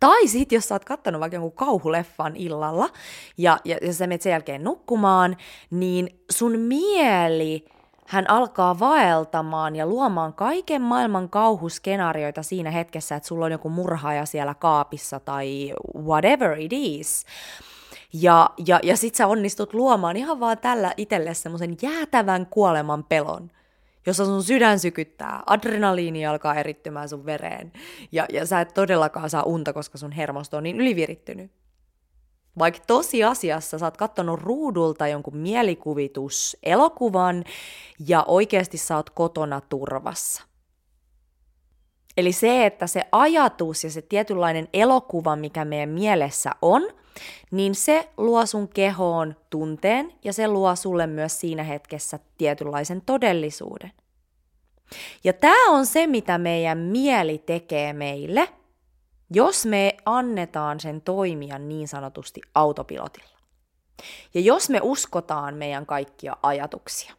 Tai 0.00 0.28
sit, 0.28 0.52
jos 0.52 0.68
sä 0.68 0.74
oot 0.74 0.84
kattonut 0.84 1.20
vaikka 1.20 1.36
jonkun 1.36 1.52
kauhuleffan 1.52 2.36
illalla 2.36 2.88
ja, 3.38 3.58
ja, 3.64 3.76
ja 3.82 3.92
sä 3.92 4.06
menet 4.06 4.22
sen 4.22 4.30
jälkeen 4.30 4.64
nukkumaan, 4.64 5.36
niin 5.70 6.20
sun 6.30 6.58
mieli 6.58 7.64
hän 8.06 8.30
alkaa 8.30 8.78
vaeltamaan 8.78 9.76
ja 9.76 9.86
luomaan 9.86 10.32
kaiken 10.32 10.82
maailman 10.82 11.28
kauhuskenaarioita 11.28 12.42
siinä 12.42 12.70
hetkessä, 12.70 13.16
että 13.16 13.26
sulla 13.28 13.44
on 13.44 13.52
joku 13.52 13.68
murhaaja 13.68 14.26
siellä 14.26 14.54
kaapissa 14.54 15.20
tai 15.20 15.74
whatever 16.04 16.58
it 16.58 16.72
is. 16.72 17.24
Ja, 18.12 18.50
ja, 18.66 18.80
ja 18.82 18.96
sit 18.96 19.14
sä 19.14 19.26
onnistut 19.26 19.74
luomaan 19.74 20.16
ihan 20.16 20.40
vaan 20.40 20.58
tällä 20.58 20.94
itselle 20.96 21.34
semmoisen 21.34 21.76
jäätävän 21.82 22.46
kuoleman 22.46 23.04
pelon 23.04 23.50
jossa 24.08 24.24
sun 24.24 24.42
sydän 24.42 24.78
sykyttää, 24.78 25.42
adrenaliini 25.46 26.26
alkaa 26.26 26.54
erittymään 26.54 27.08
sun 27.08 27.26
vereen, 27.26 27.72
ja, 28.12 28.26
ja 28.32 28.46
sä 28.46 28.60
et 28.60 28.74
todellakaan 28.74 29.30
saa 29.30 29.42
unta, 29.42 29.72
koska 29.72 29.98
sun 29.98 30.12
hermosto 30.12 30.56
on 30.56 30.62
niin 30.62 30.80
ylivirittynyt. 30.80 31.50
Vaikka 32.58 32.80
tosiasiassa 32.86 33.78
sä 33.78 33.86
oot 33.86 33.96
kattonut 33.96 34.40
ruudulta 34.40 35.08
jonkun 35.08 35.36
mielikuvitus 35.36 36.56
elokuvan 36.62 37.44
ja 38.06 38.24
oikeasti 38.28 38.78
sä 38.78 38.96
oot 38.96 39.10
kotona 39.10 39.60
turvassa. 39.60 40.42
Eli 42.16 42.32
se, 42.32 42.66
että 42.66 42.86
se 42.86 43.02
ajatus 43.12 43.84
ja 43.84 43.90
se 43.90 44.02
tietynlainen 44.02 44.68
elokuva, 44.72 45.36
mikä 45.36 45.64
meidän 45.64 45.88
mielessä 45.88 46.50
on, 46.62 46.82
niin 47.50 47.74
se 47.74 48.08
luo 48.16 48.46
sun 48.46 48.68
kehoon 48.68 49.36
tunteen 49.50 50.12
ja 50.24 50.32
se 50.32 50.48
luo 50.48 50.76
sulle 50.76 51.06
myös 51.06 51.40
siinä 51.40 51.62
hetkessä 51.62 52.18
tietynlaisen 52.38 53.00
todellisuuden. 53.00 53.92
Ja 55.24 55.32
tämä 55.32 55.70
on 55.70 55.86
se, 55.86 56.06
mitä 56.06 56.38
meidän 56.38 56.78
mieli 56.78 57.38
tekee 57.38 57.92
meille, 57.92 58.48
jos 59.30 59.66
me 59.66 59.96
annetaan 60.04 60.80
sen 60.80 61.00
toimia 61.00 61.58
niin 61.58 61.88
sanotusti 61.88 62.40
autopilotilla. 62.54 63.38
Ja 64.34 64.40
jos 64.40 64.70
me 64.70 64.80
uskotaan 64.82 65.54
meidän 65.54 65.86
kaikkia 65.86 66.36
ajatuksia. 66.42 67.14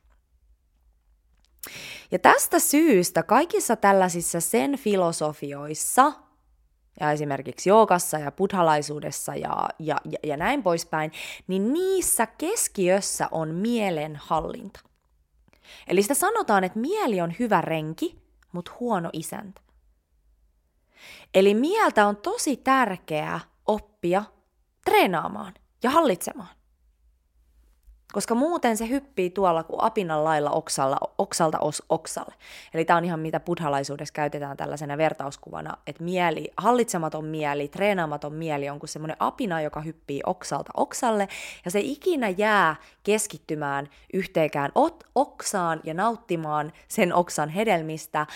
Ja 2.11 2.19
tästä 2.19 2.59
syystä 2.59 3.23
kaikissa 3.23 3.75
tällaisissa 3.75 4.39
sen 4.39 4.77
filosofioissa, 4.77 6.13
ja 6.99 7.11
esimerkiksi 7.11 7.69
joogassa 7.69 8.17
ja 8.17 8.31
buddhalaisuudessa 8.31 9.35
ja, 9.35 9.69
ja, 9.79 9.97
ja, 10.05 10.19
ja 10.23 10.37
näin 10.37 10.63
poispäin, 10.63 11.11
niin 11.47 11.73
niissä 11.73 12.25
keskiössä 12.25 13.27
on 13.31 13.55
mielen 13.55 14.15
hallinta. 14.15 14.79
Eli 15.87 16.01
sitä 16.01 16.13
sanotaan, 16.13 16.63
että 16.63 16.79
mieli 16.79 17.21
on 17.21 17.33
hyvä 17.39 17.61
renki, 17.61 18.21
mutta 18.51 18.71
huono 18.79 19.09
isäntä. 19.13 19.61
Eli 21.33 21.53
mieltä 21.53 22.07
on 22.07 22.17
tosi 22.17 22.57
tärkeää, 22.57 23.39
oppia 23.65 24.23
treenaamaan 24.85 25.53
ja 25.83 25.89
hallitsemaan. 25.89 26.58
Koska 28.13 28.35
muuten 28.35 28.77
se 28.77 28.89
hyppii 28.89 29.29
tuolla 29.29 29.63
kuin 29.63 29.83
apinan 29.83 30.23
lailla 30.23 30.49
oksalla, 30.49 30.97
oksalta 31.17 31.59
os, 31.59 31.83
oksalle. 31.89 32.33
Eli 32.73 32.85
tämä 32.85 32.97
on 32.97 33.05
ihan 33.05 33.19
mitä 33.19 33.39
buddhalaisuudessa 33.39 34.13
käytetään 34.13 34.57
tällaisena 34.57 34.97
vertauskuvana, 34.97 35.77
että 35.87 36.03
mieli, 36.03 36.51
hallitsematon 36.57 37.25
mieli, 37.25 37.67
treenaamaton 37.67 38.33
mieli 38.33 38.69
on 38.69 38.79
kuin 38.79 38.89
semmoinen 38.89 39.17
apina, 39.19 39.61
joka 39.61 39.81
hyppii 39.81 40.21
oksalta 40.25 40.71
oksalle, 40.77 41.27
ja 41.65 41.71
se 41.71 41.79
ikinä 41.79 42.29
jää 42.29 42.75
keskittymään 43.03 43.89
yhteenkään 44.13 44.71
ot, 44.75 45.03
oksaan 45.15 45.81
ja 45.83 45.93
nauttimaan 45.93 46.73
sen 46.87 47.13
oksan 47.13 47.49
hedelmistä. 47.49 48.27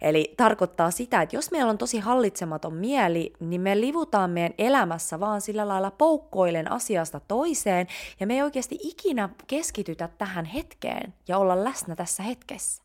Eli 0.00 0.34
tarkoittaa 0.36 0.90
sitä, 0.90 1.22
että 1.22 1.36
jos 1.36 1.50
meillä 1.50 1.70
on 1.70 1.78
tosi 1.78 1.98
hallitsematon 1.98 2.74
mieli, 2.74 3.32
niin 3.40 3.60
me 3.60 3.80
livutaan 3.80 4.30
meidän 4.30 4.54
elämässä 4.58 5.20
vaan 5.20 5.40
sillä 5.40 5.68
lailla 5.68 5.90
poukkoilen 5.90 6.72
asiasta 6.72 7.20
toiseen, 7.20 7.86
ja 8.20 8.26
me 8.26 8.34
ei 8.34 8.42
oikeasti 8.42 8.78
ikinä 8.82 9.28
keskitytä 9.46 10.08
tähän 10.18 10.44
hetkeen 10.44 11.14
ja 11.28 11.38
olla 11.38 11.64
läsnä 11.64 11.96
tässä 11.96 12.22
hetkessä. 12.22 12.82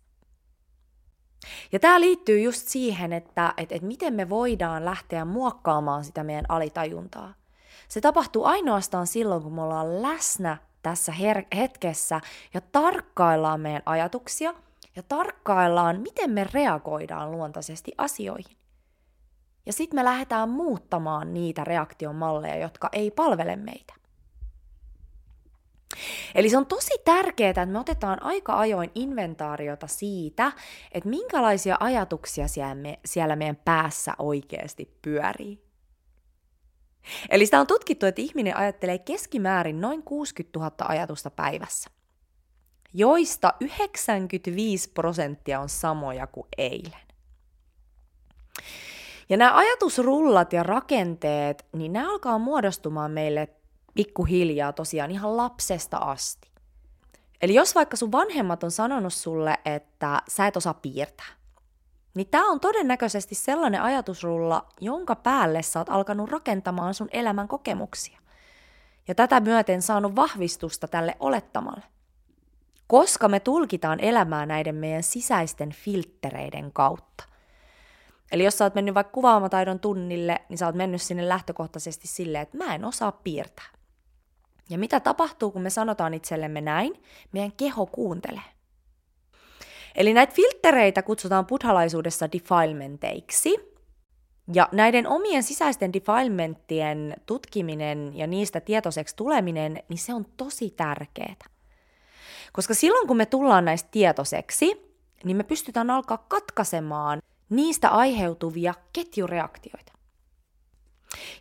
Ja 1.72 1.80
tämä 1.80 2.00
liittyy 2.00 2.40
just 2.40 2.68
siihen, 2.68 3.14
että, 3.14 3.54
että, 3.58 3.76
että 3.76 3.88
miten 3.88 4.14
me 4.14 4.30
voidaan 4.30 4.86
lähteä 4.86 5.26
muokkaamaan 5.26 6.04
sitä 6.04 6.24
meidän 6.24 6.46
alitajuntaa. 6.50 7.34
Se 7.88 8.02
tapahtuu 8.02 8.46
ainoastaan 8.46 9.08
silloin, 9.08 9.44
kun 9.44 9.54
me 9.54 9.62
ollaan 9.62 10.02
läsnä 10.02 10.58
tässä 10.82 11.12
her- 11.12 11.56
hetkessä 11.56 12.22
ja 12.54 12.62
tarkkaillaan 12.62 13.62
meidän 13.62 13.84
ajatuksia 13.86 14.54
ja 14.96 15.04
tarkkaillaan, 15.04 16.02
miten 16.02 16.32
me 16.32 16.48
reagoidaan 16.54 17.32
luontaisesti 17.32 17.92
asioihin. 17.98 18.58
Ja 19.66 19.74
sitten 19.74 20.00
me 20.00 20.04
lähdetään 20.04 20.50
muuttamaan 20.50 21.34
niitä 21.34 21.64
reaktiomalleja, 21.64 22.56
jotka 22.56 22.90
ei 22.92 23.12
palvele 23.12 23.56
meitä. 23.56 23.94
Eli 26.36 26.50
se 26.50 26.58
on 26.58 26.66
tosi 26.66 27.02
tärkeää, 27.06 27.50
että 27.50 27.66
me 27.66 27.80
otetaan 27.80 28.24
aika 28.24 28.60
ajoin 28.60 28.92
inventaariota 28.96 29.88
siitä, 29.88 30.52
että 30.92 31.10
minkälaisia 31.10 31.78
ajatuksia 31.80 32.48
siellä, 32.48 32.76
me, 32.76 33.00
siellä 33.06 33.36
meidän 33.36 33.58
päässä 33.66 34.14
oikeasti 34.20 34.98
pyörii. 35.02 35.64
Eli 37.30 37.46
sitä 37.46 37.60
on 37.60 37.68
tutkittu, 37.68 38.06
että 38.06 38.22
ihminen 38.22 38.58
ajattelee 38.58 38.98
keskimäärin 38.98 39.82
noin 39.82 40.04
60 40.04 40.60
000 40.60 40.72
ajatusta 40.80 41.32
päivässä, 41.32 41.90
joista 42.94 43.54
95 43.60 44.90
prosenttia 44.90 45.60
on 45.60 45.70
samoja 45.70 46.28
kuin 46.28 46.48
eilen. 46.58 47.08
Ja 49.30 49.38
nämä 49.38 49.58
ajatusrullat 49.58 50.54
ja 50.54 50.64
rakenteet, 50.64 51.66
niin 51.74 51.94
nämä 51.94 52.12
alkaa 52.12 52.38
muodostumaan 52.38 53.12
meille 53.12 53.48
pikkuhiljaa 53.94 54.74
tosiaan 54.74 55.12
ihan 55.12 55.38
lapsesta 55.38 55.98
asti. 55.98 56.52
Eli 57.42 57.54
jos 57.54 57.76
vaikka 57.76 57.98
sun 57.98 58.12
vanhemmat 58.12 58.64
on 58.64 58.72
sanonut 58.72 59.14
sulle, 59.14 59.58
että 59.66 60.22
sä 60.28 60.48
et 60.48 60.58
osaa 60.58 60.74
piirtää, 60.74 61.44
niin 62.16 62.28
tämä 62.28 62.52
on 62.52 62.60
todennäköisesti 62.60 63.36
sellainen 63.36 63.82
ajatusrulla, 63.82 64.66
jonka 64.82 65.16
päälle 65.16 65.62
sä 65.62 65.80
oot 65.80 65.90
alkanut 65.90 66.30
rakentamaan 66.30 66.94
sun 66.94 67.10
elämän 67.12 67.48
kokemuksia. 67.48 68.20
Ja 69.08 69.16
tätä 69.16 69.40
myöten 69.40 69.82
saanut 69.82 70.16
vahvistusta 70.16 70.88
tälle 70.88 71.16
olettamalle. 71.20 71.84
Koska 72.94 73.28
me 73.28 73.40
tulkitaan 73.40 74.00
elämää 74.00 74.46
näiden 74.46 74.76
meidän 74.76 75.04
sisäisten 75.04 75.72
filttereiden 75.72 76.74
kautta. 76.74 77.24
Eli 78.32 78.44
jos 78.44 78.58
sä 78.58 78.66
oot 78.66 78.76
mennyt 78.76 78.96
vaikka 78.96 79.14
kuvaamataidon 79.14 79.80
tunnille, 79.80 80.42
niin 80.50 80.58
sä 80.58 80.66
oot 80.66 80.76
mennyt 80.76 81.02
sinne 81.02 81.30
lähtökohtaisesti 81.30 82.08
silleen, 82.08 82.42
että 82.42 82.58
mä 82.58 82.76
en 82.76 82.86
osaa 82.86 83.12
piirtää. 83.12 83.66
Ja 84.70 84.78
mitä 84.78 85.00
tapahtuu, 85.00 85.52
kun 85.52 85.62
me 85.62 85.70
sanotaan 85.70 86.14
itsellemme 86.14 86.62
näin? 86.62 86.94
Meidän 87.32 87.52
keho 87.52 87.86
kuuntelee. 87.86 88.52
Eli 89.96 90.14
näitä 90.14 90.34
filttereitä 90.34 91.02
kutsutaan 91.02 91.46
buddhalaisuudessa 91.46 92.32
defilementeiksi. 92.32 93.56
Ja 94.54 94.70
näiden 94.72 95.08
omien 95.08 95.44
sisäisten 95.44 95.94
defilementtien 95.94 97.16
tutkiminen 97.26 98.18
ja 98.18 98.28
niistä 98.28 98.62
tietoiseksi 98.62 99.16
tuleminen, 99.16 99.84
niin 99.90 100.00
se 100.00 100.14
on 100.14 100.26
tosi 100.38 100.70
tärkeää. 100.70 101.53
Koska 102.54 102.74
silloin 102.74 103.08
kun 103.08 103.18
me 103.18 103.26
tullaan 103.26 103.66
näistä 103.66 103.90
tietoiseksi, 103.92 104.96
niin 105.24 105.38
me 105.38 105.44
pystytään 105.44 105.90
alkaa 105.90 106.26
katkaisemaan 106.28 107.22
niistä 107.50 107.90
aiheutuvia 107.90 108.74
ketjureaktioita. 108.94 109.94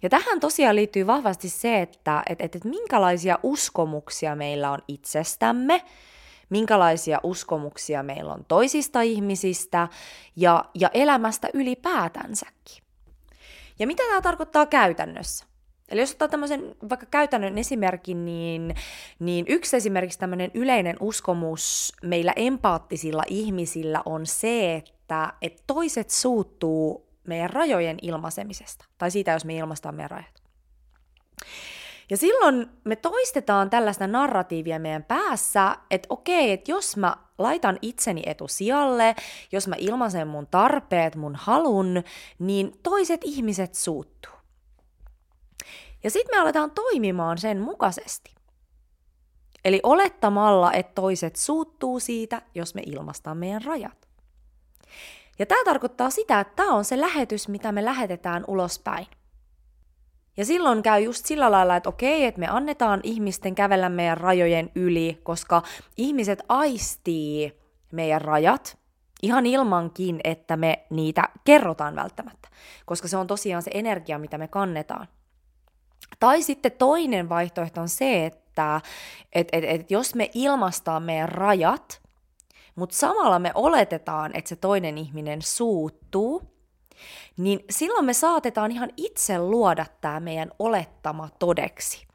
Ja 0.02 0.08
tähän 0.08 0.40
tosiaan 0.40 0.76
liittyy 0.76 1.06
vahvasti 1.06 1.48
se, 1.48 1.82
että 1.82 2.22
et, 2.28 2.40
et, 2.40 2.56
et 2.56 2.64
minkälaisia 2.64 3.38
uskomuksia 3.42 4.36
meillä 4.36 4.70
on 4.70 4.78
itsestämme, 4.88 5.84
minkälaisia 6.50 7.20
uskomuksia 7.22 8.02
meillä 8.02 8.32
on 8.32 8.44
toisista 8.44 9.00
ihmisistä 9.00 9.88
ja, 10.36 10.64
ja 10.74 10.90
elämästä 10.94 11.48
ylipäätänsäkin. 11.54 12.82
Ja 13.78 13.86
mitä 13.86 14.02
tämä 14.08 14.20
tarkoittaa 14.22 14.66
käytännössä? 14.66 15.51
Eli 15.92 16.00
jos 16.00 16.12
ottaa 16.12 16.28
tämmöisen 16.28 16.74
vaikka 16.88 17.06
käytännön 17.10 17.58
esimerkin, 17.58 18.24
niin, 18.24 18.74
niin 19.18 19.44
yksi 19.48 19.76
esimerkiksi 19.76 20.18
tämmöinen 20.18 20.50
yleinen 20.54 20.96
uskomus 21.00 21.92
meillä 22.02 22.32
empaattisilla 22.36 23.22
ihmisillä 23.26 24.02
on 24.04 24.26
se, 24.26 24.74
että, 24.76 25.32
että 25.42 25.62
toiset 25.66 26.10
suuttuu 26.10 27.06
meidän 27.24 27.50
rajojen 27.50 27.96
ilmaisemisesta, 28.02 28.84
tai 28.98 29.10
siitä, 29.10 29.32
jos 29.32 29.44
me 29.44 29.56
ilmaistaan 29.56 29.94
meidän 29.94 30.10
rajat. 30.10 30.42
Ja 32.10 32.16
silloin 32.16 32.66
me 32.84 32.96
toistetaan 32.96 33.70
tällaista 33.70 34.06
narratiivia 34.06 34.78
meidän 34.78 35.04
päässä, 35.04 35.76
että 35.90 36.06
okei, 36.10 36.52
että 36.52 36.70
jos 36.70 36.96
mä 36.96 37.16
laitan 37.38 37.78
itseni 37.82 38.22
etusijalle, 38.26 39.16
jos 39.52 39.68
mä 39.68 39.74
ilmaisen 39.78 40.28
mun 40.28 40.46
tarpeet, 40.46 41.16
mun 41.16 41.34
halun, 41.36 42.02
niin 42.38 42.72
toiset 42.82 43.20
ihmiset 43.24 43.74
suuttuu. 43.74 44.41
Ja 46.04 46.10
sitten 46.10 46.36
me 46.36 46.40
aletaan 46.40 46.70
toimimaan 46.70 47.38
sen 47.38 47.60
mukaisesti. 47.60 48.34
Eli 49.64 49.80
olettamalla, 49.82 50.72
että 50.72 50.92
toiset 50.94 51.36
suuttuu 51.36 52.00
siitä, 52.00 52.42
jos 52.54 52.74
me 52.74 52.82
ilmaistaan 52.86 53.36
meidän 53.36 53.62
rajat. 53.62 54.08
Ja 55.38 55.46
tämä 55.46 55.64
tarkoittaa 55.64 56.10
sitä, 56.10 56.40
että 56.40 56.52
tämä 56.56 56.74
on 56.74 56.84
se 56.84 57.00
lähetys, 57.00 57.48
mitä 57.48 57.72
me 57.72 57.84
lähetetään 57.84 58.44
ulospäin. 58.48 59.06
Ja 60.36 60.44
silloin 60.44 60.82
käy 60.82 61.00
just 61.00 61.26
sillä 61.26 61.50
lailla, 61.50 61.76
että 61.76 61.88
okei, 61.88 62.24
että 62.24 62.40
me 62.40 62.46
annetaan 62.48 63.00
ihmisten 63.02 63.54
kävellä 63.54 63.88
meidän 63.88 64.18
rajojen 64.18 64.70
yli, 64.74 65.20
koska 65.22 65.62
ihmiset 65.96 66.42
aistii 66.48 67.58
meidän 67.92 68.20
rajat 68.20 68.78
ihan 69.22 69.46
ilmankin, 69.46 70.20
että 70.24 70.56
me 70.56 70.86
niitä 70.90 71.28
kerrotaan 71.44 71.96
välttämättä, 71.96 72.48
koska 72.86 73.08
se 73.08 73.16
on 73.16 73.26
tosiaan 73.26 73.62
se 73.62 73.70
energia, 73.74 74.18
mitä 74.18 74.38
me 74.38 74.48
kannetaan. 74.48 75.08
Tai 76.22 76.42
sitten 76.42 76.72
toinen 76.72 77.28
vaihtoehto 77.28 77.80
on 77.80 77.88
se, 77.88 78.26
että 78.26 78.80
et, 79.32 79.48
et, 79.52 79.64
et 79.64 79.90
jos 79.90 80.14
me 80.14 80.30
ilmastaan 80.34 81.02
meidän 81.02 81.28
rajat, 81.28 82.02
mutta 82.74 82.96
samalla 82.96 83.38
me 83.38 83.50
oletetaan, 83.54 84.36
että 84.36 84.48
se 84.48 84.56
toinen 84.56 84.98
ihminen 84.98 85.42
suuttuu, 85.42 86.42
niin 87.36 87.64
silloin 87.70 88.04
me 88.04 88.14
saatetaan 88.14 88.72
ihan 88.72 88.90
itse 88.96 89.38
luoda 89.38 89.86
tämä 90.00 90.20
meidän 90.20 90.50
olettama 90.58 91.28
todeksi. 91.38 92.06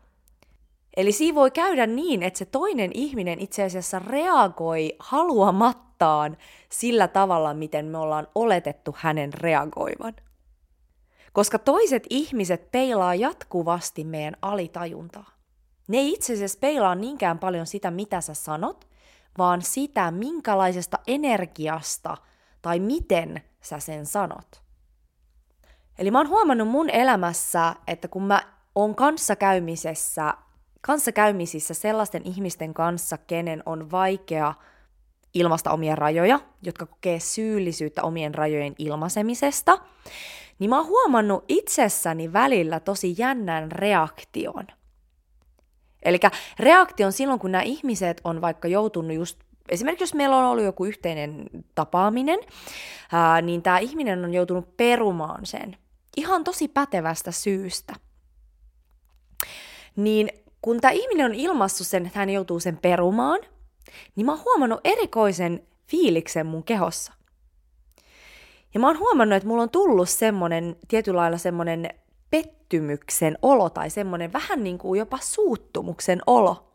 Eli 0.97 1.11
siinä 1.11 1.35
voi 1.35 1.51
käydä 1.51 1.87
niin, 1.87 2.23
että 2.23 2.39
se 2.39 2.45
toinen 2.45 2.91
ihminen 2.93 3.39
itse 3.39 3.63
asiassa 3.63 3.99
reagoi 3.99 4.95
haluamattaan 4.99 6.37
sillä 6.69 7.07
tavalla, 7.07 7.53
miten 7.53 7.85
me 7.85 7.97
ollaan 7.97 8.27
oletettu 8.35 8.95
hänen 8.97 9.33
reagoivan. 9.33 10.13
Koska 11.37 11.59
toiset 11.59 12.03
ihmiset 12.09 12.71
peilaa 12.71 13.15
jatkuvasti 13.15 14.03
meidän 14.03 14.37
alitajuntaa. 14.41 15.29
Ne 15.87 15.97
ei 15.97 16.13
itse 16.13 16.33
asiassa 16.33 16.59
peilaa 16.59 16.95
niinkään 16.95 17.39
paljon 17.39 17.67
sitä, 17.67 17.91
mitä 17.91 18.21
sä 18.21 18.33
sanot, 18.33 18.87
vaan 19.37 19.61
sitä, 19.61 20.11
minkälaisesta 20.11 20.99
energiasta 21.07 22.17
tai 22.61 22.79
miten 22.79 23.41
sä 23.61 23.79
sen 23.79 24.05
sanot. 24.05 24.61
Eli 25.99 26.11
mä 26.11 26.17
oon 26.17 26.29
huomannut 26.29 26.67
mun 26.67 26.89
elämässä, 26.89 27.75
että 27.87 28.07
kun 28.07 28.23
mä 28.23 28.41
oon 28.75 28.95
kanssakäymisessä, 28.95 30.33
kanssakäymisissä 30.81 31.73
sellaisten 31.73 32.21
ihmisten 32.25 32.73
kanssa, 32.73 33.17
kenen 33.17 33.63
on 33.65 33.91
vaikea 33.91 34.53
ilmasta 35.33 35.71
omia 35.71 35.95
rajoja, 35.95 36.39
jotka 36.63 36.85
kokee 36.85 37.19
syyllisyyttä 37.19 38.03
omien 38.03 38.35
rajojen 38.35 38.75
ilmaisemisesta, 38.77 39.79
niin 40.59 40.69
mä 40.69 40.77
oon 40.77 40.87
huomannut 40.87 41.45
itsessäni 41.47 42.33
välillä 42.33 42.79
tosi 42.79 43.15
jännän 43.17 43.71
reaktion. 43.71 44.67
Eli 46.03 46.19
reaktio 46.59 47.05
on 47.05 47.13
silloin, 47.13 47.39
kun 47.39 47.51
nämä 47.51 47.61
ihmiset 47.61 48.21
on 48.23 48.41
vaikka 48.41 48.67
joutunut 48.67 49.13
just 49.13 49.39
esimerkiksi 49.69 50.03
jos 50.03 50.13
meillä 50.13 50.37
on 50.37 50.45
ollut 50.45 50.63
joku 50.63 50.85
yhteinen 50.85 51.49
tapaaminen, 51.75 52.39
ää, 53.11 53.41
niin 53.41 53.61
tämä 53.61 53.79
ihminen 53.79 54.25
on 54.25 54.33
joutunut 54.33 54.77
perumaan 54.77 55.45
sen 55.45 55.77
ihan 56.17 56.43
tosi 56.43 56.67
pätevästä 56.67 57.31
syystä. 57.31 57.93
Niin 59.95 60.29
kun 60.61 60.81
tämä 60.81 60.91
ihminen 60.91 61.25
on 61.25 61.35
ilmassut 61.35 61.87
sen, 61.87 62.05
että 62.05 62.19
hän 62.19 62.29
joutuu 62.29 62.59
sen 62.59 62.77
perumaan, 62.77 63.39
niin 64.15 64.25
mä 64.25 64.31
oon 64.31 64.43
huomannut 64.45 64.79
erikoisen 64.83 65.67
fiiliksen 65.87 66.45
mun 66.45 66.63
kehossa. 66.63 67.13
Ja 68.73 68.79
mä 68.79 68.87
oon 68.87 68.99
huomannut, 68.99 69.37
että 69.37 69.47
mulla 69.47 69.63
on 69.63 69.69
tullut 69.69 70.09
semmonen, 70.09 70.75
tietyllä 70.87 71.17
lailla 71.17 71.37
semmonen 71.37 71.89
pettymyksen 72.29 73.37
olo 73.41 73.69
tai 73.69 73.89
semmonen 73.89 74.33
vähän 74.33 74.63
niin 74.63 74.77
kuin 74.77 74.99
jopa 74.99 75.17
suuttumuksen 75.21 76.19
olo. 76.27 76.73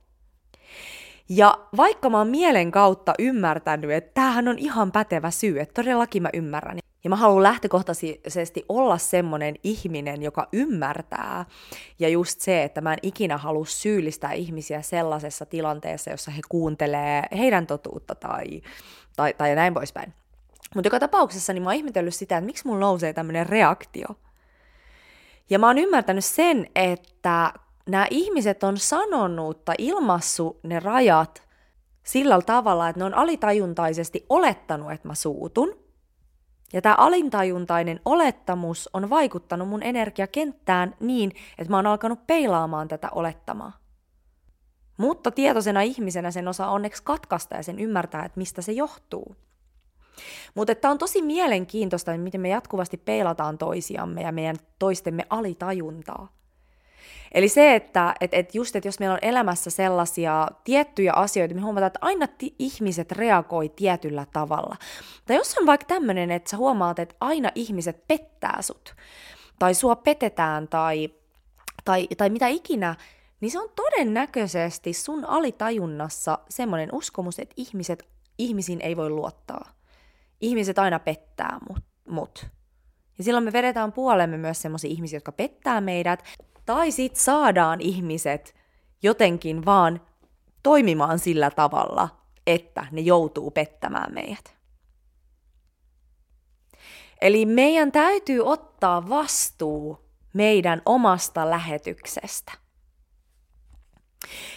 Ja 1.29 1.59
vaikka 1.77 2.11
mä 2.11 2.19
oon 2.19 2.29
mielen 2.29 2.71
kautta 2.71 3.15
ymmärtänyt, 3.19 3.91
että 3.91 4.11
tämähän 4.15 4.49
on 4.49 4.59
ihan 4.59 4.93
pätevä 4.93 5.31
syy, 5.31 5.61
että 5.61 5.83
todellakin 5.83 6.23
mä 6.23 6.31
ymmärrän. 6.33 6.79
Ja 7.05 7.11
mä 7.11 7.17
haluan 7.17 7.43
lähtökohtaisesti 7.43 8.65
olla 8.69 8.99
semmonen 8.99 9.55
ihminen, 9.63 10.23
joka 10.23 10.49
ymmärtää. 10.53 11.45
Ja 11.99 12.09
just 12.09 12.41
se, 12.41 12.63
että 12.63 12.81
mä 12.81 12.93
en 12.93 12.99
ikinä 13.03 13.39
halua 13.39 13.65
syyllistää 13.65 14.33
ihmisiä 14.33 14.83
sellaisessa 14.83 15.47
tilanteessa, 15.47 16.11
jossa 16.11 16.31
he 16.31 16.41
kuuntelee 16.49 17.23
heidän 17.39 17.67
totuutta 17.67 18.15
tai, 18.15 18.63
tai, 19.17 19.35
tai 19.35 19.55
näin 19.55 19.75
poispäin. 19.75 20.15
Mutta 20.75 20.87
joka 20.87 21.01
tapauksessa 21.01 21.53
niin 21.53 21.63
mä 21.63 21.69
oon 21.69 21.77
ihmetellyt 21.77 22.15
sitä, 22.15 22.37
että 22.37 22.47
miksi 22.47 22.67
mun 22.67 22.81
nousee 22.81 23.13
tämmöinen 23.13 23.47
reaktio. 23.47 24.07
Ja 25.51 25.59
mä 25.59 25.67
oon 25.67 25.79
ymmärtänyt 25.79 26.25
sen, 26.25 26.67
että 26.75 27.53
nämä 27.89 28.07
ihmiset 28.11 28.63
on 28.63 28.79
sanonut 28.79 29.65
tai 29.65 29.75
ilmassu 29.79 30.61
ne 30.63 30.81
rajat 30.81 31.43
sillä 32.03 32.43
tavalla, 32.43 32.89
että 32.89 33.01
ne 33.01 33.05
on 33.05 33.15
alitajuntaisesti 33.15 34.27
olettanut, 34.29 34.93
että 34.93 35.09
mä 35.09 35.15
suutun. 35.15 35.82
Ja 36.73 36.83
tämä 36.83 36.95
alintajuntainen 36.99 38.01
olettamus 38.05 38.91
on 38.93 39.11
vaikuttanut 39.11 39.69
mun 39.69 39.83
energiakenttään 39.83 40.95
niin, 41.01 41.33
että 41.59 41.71
mä 41.71 41.77
oon 41.77 41.87
alkanut 41.87 42.27
peilaamaan 42.27 42.89
tätä 42.89 43.09
olettamaa. 43.13 43.73
Mutta 44.97 45.31
tietoisena 45.31 45.81
ihmisenä 45.81 46.31
sen 46.31 46.49
osaa 46.49 46.71
onneksi 46.71 47.03
katkaista 47.03 47.57
ja 47.57 47.63
sen 47.63 47.79
ymmärtää, 47.79 48.25
että 48.25 48.39
mistä 48.39 48.63
se 48.63 48.73
johtuu. 48.73 49.37
Mutta 50.55 50.75
tämä 50.75 50.93
on 50.93 50.99
tosi 50.99 51.23
mielenkiintoista, 51.23 52.19
miten 52.19 52.41
me 52.41 52.49
jatkuvasti 52.49 52.97
peilataan 52.97 53.59
toisiamme 53.59 54.23
ja 54.23 54.33
meidän 54.33 54.57
toistemme 54.79 55.27
alitajuntaa. 55.31 56.42
Eli 57.35 57.49
se, 57.49 57.75
että 57.75 58.15
et, 58.21 58.35
et 58.35 58.55
just, 58.55 58.77
että 58.77 58.89
jos 58.89 58.99
meillä 58.99 59.13
on 59.13 59.19
elämässä 59.23 59.71
sellaisia 59.71 60.49
tiettyjä 60.65 61.13
asioita, 61.13 61.55
me 61.55 61.61
huomataan, 61.61 61.87
että 61.87 61.99
aina 62.03 62.27
t- 62.27 62.55
ihmiset 62.59 63.13
reagoi 63.13 63.69
tietyllä 63.69 64.27
tavalla. 64.33 64.77
Tai 65.27 65.37
jos 65.37 65.59
on 65.59 65.67
vaikka 65.67 65.87
tämmöinen, 65.87 66.31
että 66.31 66.51
sä 66.51 66.57
huomaat, 66.57 66.99
että 66.99 67.15
aina 67.21 67.51
ihmiset 67.55 68.09
pettää 68.09 68.63
sut, 68.63 68.95
tai 69.59 69.75
sua 69.75 69.97
petetään, 69.97 70.69
tai, 70.69 71.09
tai, 71.85 72.09
tai 72.17 72.31
mitä 72.31 72.49
ikinä, 72.49 72.95
niin 73.41 73.51
se 73.51 73.59
on 73.59 73.69
todennäköisesti 73.77 74.93
sun 74.93 75.25
alitajunnassa 75.25 76.39
semmoinen 76.49 76.89
uskomus, 76.93 77.39
että 77.39 77.55
ihmiset, 77.57 78.09
ihmisiin 78.39 78.81
ei 78.81 78.97
voi 78.97 79.11
luottaa. 79.11 79.73
Ihmiset 80.41 80.79
aina 80.79 80.99
pettää 80.99 81.59
mut. 81.69 81.85
mut. 82.09 82.47
Ja 83.19 83.25
silloin 83.25 83.45
me 83.45 83.53
vedetään 83.53 83.93
puolemme 83.93 84.37
myös 84.37 84.63
semmoisia 84.63 84.91
ihmisiä, 84.91 85.17
jotka 85.17 85.33
pettää 85.33 85.81
meidät, 85.81 86.25
tai 86.67 86.91
sit 86.91 87.17
saadaan 87.17 87.81
ihmiset 87.81 88.55
jotenkin 89.03 89.65
vaan 89.65 90.01
toimimaan 90.63 91.19
sillä 91.19 91.51
tavalla, 91.51 92.09
että 92.47 92.87
ne 92.91 93.01
joutuu 93.01 93.51
pettämään 93.51 94.15
meidät. 94.15 94.57
Eli 97.21 97.47
meidän 97.47 97.93
täytyy 97.93 98.41
ottaa 98.47 99.09
vastuu 99.09 99.99
meidän 100.33 100.83
omasta 100.87 101.51
lähetyksestä. 101.51 102.53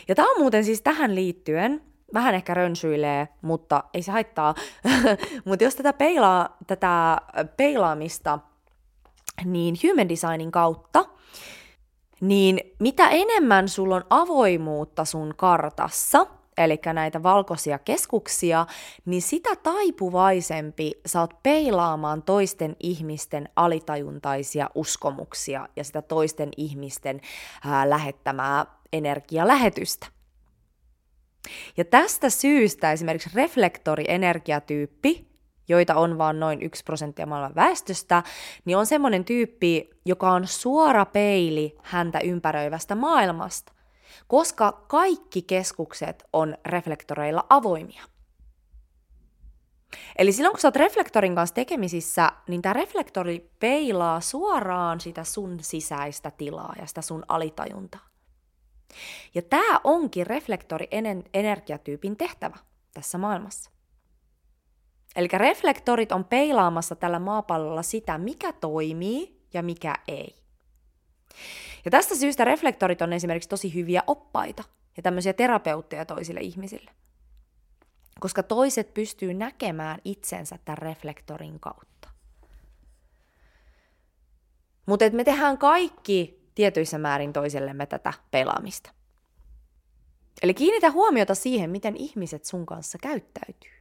Ja 0.07 0.15
tämä 0.15 0.31
on 0.31 0.39
muuten 0.39 0.65
siis 0.65 0.81
tähän 0.81 1.15
liittyen, 1.15 1.94
vähän 2.13 2.35
ehkä 2.35 2.53
rönsyilee, 2.53 3.27
mutta 3.41 3.83
ei 3.93 4.01
se 4.01 4.11
haittaa. 4.11 4.55
mutta 5.45 5.63
jos 5.63 5.75
tätä, 5.75 5.93
peilaa, 5.93 6.57
tätä 6.67 7.17
peilaamista 7.57 8.39
niin 9.45 9.75
human 9.83 10.09
designin 10.09 10.51
kautta, 10.51 11.05
niin 12.21 12.59
mitä 12.79 13.09
enemmän 13.09 13.69
sulla 13.69 13.95
on 13.95 14.05
avoimuutta 14.09 15.05
sun 15.05 15.33
kartassa, 15.37 16.27
eli 16.57 16.79
näitä 16.93 17.23
valkoisia 17.23 17.79
keskuksia, 17.79 18.65
niin 19.05 19.21
sitä 19.21 19.55
taipuvaisempi 19.55 20.91
sä 21.05 21.21
oot 21.21 21.43
peilaamaan 21.43 22.23
toisten 22.23 22.75
ihmisten 22.79 23.49
alitajuntaisia 23.55 24.69
uskomuksia 24.75 25.67
ja 25.75 25.83
sitä 25.83 26.01
toisten 26.01 26.49
ihmisten 26.57 27.21
ää, 27.65 27.89
lähettämää 27.89 28.65
energialähetystä. 28.93 30.14
Ja 31.77 31.85
tästä 31.85 32.29
syystä 32.29 32.91
esimerkiksi 32.91 33.29
reflektorienergiatyyppi 33.33 35.35
joita 35.67 35.95
on 35.95 36.17
vain 36.17 36.39
noin 36.39 36.61
1 36.61 36.83
prosenttia 36.83 37.25
maailman 37.25 37.55
väestöstä, 37.55 38.23
niin 38.65 38.77
on 38.77 38.85
semmoinen 38.85 39.25
tyyppi, 39.25 39.89
joka 40.05 40.31
on 40.31 40.47
suora 40.47 41.05
peili 41.05 41.77
häntä 41.83 42.19
ympäröivästä 42.19 42.95
maailmasta, 42.95 43.73
koska 44.27 44.71
kaikki 44.71 45.41
keskukset 45.41 46.23
on 46.33 46.57
reflektoreilla 46.65 47.45
avoimia. 47.49 48.03
Eli 50.17 50.31
silloin 50.31 50.51
kun 50.51 50.59
sä 50.59 50.67
oot 50.67 50.75
reflektorin 50.75 51.35
kanssa 51.35 51.55
tekemisissä, 51.55 52.31
niin 52.47 52.61
tämä 52.61 52.73
reflektori 52.73 53.51
peilaa 53.59 54.21
suoraan 54.21 54.99
sitä 54.99 55.23
sun 55.23 55.57
sisäistä 55.61 56.31
tilaa 56.31 56.73
ja 56.79 56.85
sitä 56.85 57.01
sun 57.01 57.23
alitajuntaa. 57.27 58.14
Ja 59.35 59.41
tämä 59.41 59.79
onkin 59.83 60.27
reflektori 60.27 60.87
energiatyypin 61.33 62.17
tehtävä 62.17 62.57
tässä 62.93 63.17
maailmassa. 63.17 63.71
Eli 65.15 65.27
reflektorit 65.33 66.11
on 66.11 66.25
peilaamassa 66.25 66.95
tällä 66.95 67.19
maapallolla 67.19 67.83
sitä, 67.83 68.17
mikä 68.17 68.53
toimii 68.53 69.41
ja 69.53 69.63
mikä 69.63 69.95
ei. 70.07 70.35
Ja 71.85 71.91
tästä 71.91 72.15
syystä 72.15 72.45
reflektorit 72.45 73.01
on 73.01 73.13
esimerkiksi 73.13 73.49
tosi 73.49 73.73
hyviä 73.73 74.03
oppaita 74.07 74.63
ja 74.97 75.03
tämmöisiä 75.03 75.33
terapeutteja 75.33 76.05
toisille 76.05 76.39
ihmisille. 76.39 76.91
Koska 78.19 78.43
toiset 78.43 78.93
pystyy 78.93 79.33
näkemään 79.33 79.99
itsensä 80.05 80.59
tämän 80.65 80.77
reflektorin 80.77 81.59
kautta. 81.59 82.09
Mutta 84.85 85.05
me 85.09 85.23
tehdään 85.23 85.57
kaikki 85.57 86.44
tietyissä 86.55 86.97
määrin 86.97 87.33
toisellemme 87.33 87.85
tätä 87.85 88.13
pelaamista. 88.31 88.91
Eli 90.43 90.53
kiinnitä 90.53 90.91
huomiota 90.91 91.35
siihen, 91.35 91.69
miten 91.69 91.95
ihmiset 91.95 92.45
sun 92.45 92.65
kanssa 92.65 92.97
käyttäytyy. 93.01 93.71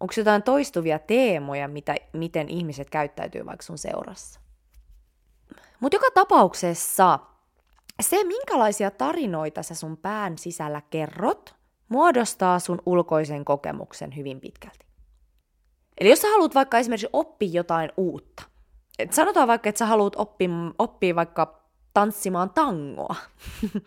Onko 0.00 0.14
jotain 0.16 0.42
toistuvia 0.42 0.98
teemoja, 0.98 1.68
mitä, 1.68 1.94
miten 2.12 2.48
ihmiset 2.48 2.90
käyttäytyy 2.90 3.46
vaikka 3.46 3.62
sun 3.62 3.78
seurassa? 3.78 4.40
Mutta 5.80 5.96
joka 5.96 6.10
tapauksessa 6.14 7.18
se, 8.00 8.24
minkälaisia 8.24 8.90
tarinoita 8.90 9.62
sä 9.62 9.74
sun 9.74 9.96
pään 9.96 10.38
sisällä 10.38 10.82
kerrot, 10.90 11.54
muodostaa 11.88 12.58
sun 12.58 12.82
ulkoisen 12.86 13.44
kokemuksen 13.44 14.16
hyvin 14.16 14.40
pitkälti. 14.40 14.86
Eli 16.00 16.10
jos 16.10 16.20
sä 16.20 16.28
haluat 16.28 16.54
vaikka 16.54 16.78
esimerkiksi 16.78 17.08
oppia 17.12 17.50
jotain 17.52 17.92
uutta, 17.96 18.42
et 18.98 19.12
sanotaan 19.12 19.48
vaikka, 19.48 19.68
että 19.68 19.78
sä 19.78 19.86
haluat 19.86 20.16
oppia, 20.16 20.50
oppia 20.78 21.14
vaikka 21.14 21.59
tanssimaan 21.94 22.50
tangoa, 22.50 23.14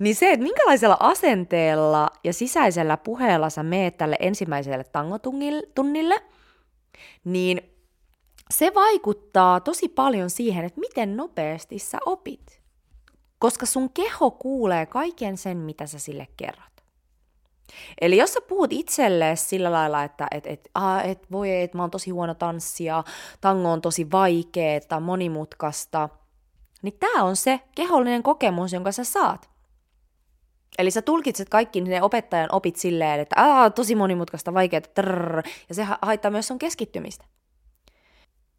Niin 0.00 0.14
se, 0.14 0.32
että 0.32 0.42
minkälaisella 0.42 0.96
asenteella 1.00 2.10
ja 2.24 2.32
sisäisellä 2.32 2.96
puheella 2.96 3.50
sä 3.50 3.62
meet 3.62 3.96
tälle 3.96 4.16
ensimmäiselle 4.20 4.84
tangotunnille, 4.84 6.22
niin 7.24 7.62
se 8.50 8.74
vaikuttaa 8.74 9.60
tosi 9.60 9.88
paljon 9.88 10.30
siihen, 10.30 10.64
että 10.64 10.80
miten 10.80 11.16
nopeasti 11.16 11.78
sä 11.78 11.98
opit. 12.06 12.60
Koska 13.38 13.66
sun 13.66 13.90
keho 13.90 14.30
kuulee 14.30 14.86
kaiken 14.86 15.36
sen, 15.36 15.56
mitä 15.56 15.86
sä 15.86 15.98
sille 15.98 16.28
kerrot. 16.36 16.70
Eli 18.00 18.16
jos 18.16 18.32
sä 18.32 18.40
puhut 18.40 18.72
itsellesi 18.72 19.46
sillä 19.46 19.72
lailla, 19.72 20.02
että 20.02 20.26
et, 20.30 20.46
et, 20.46 20.70
ah, 20.74 21.06
et, 21.08 21.30
voi 21.32 21.60
et, 21.62 21.74
mä 21.74 21.82
oon 21.82 21.90
tosi 21.90 22.10
huono 22.10 22.34
tanssia, 22.34 23.04
tango 23.40 23.70
on 23.70 23.80
tosi 23.80 24.10
vaikeeta, 24.10 25.00
monimutkaista, 25.00 26.08
niin 26.82 26.94
tämä 27.00 27.24
on 27.24 27.36
se 27.36 27.60
kehollinen 27.74 28.22
kokemus, 28.22 28.72
jonka 28.72 28.92
sä 28.92 29.04
saat. 29.04 29.50
Eli 30.78 30.90
sä 30.90 31.02
tulkitset 31.02 31.48
kaikki 31.48 31.80
ne 31.80 32.02
opettajan 32.02 32.48
opit 32.52 32.76
silleen, 32.76 33.20
että 33.20 33.36
Aa, 33.38 33.70
tosi 33.70 33.94
monimutkaista, 33.94 34.54
vaikeaa, 34.54 34.80
trrr, 34.80 35.42
ja 35.68 35.74
se 35.74 35.86
haittaa 36.02 36.30
myös 36.30 36.48
sun 36.48 36.58
keskittymistä. 36.58 37.24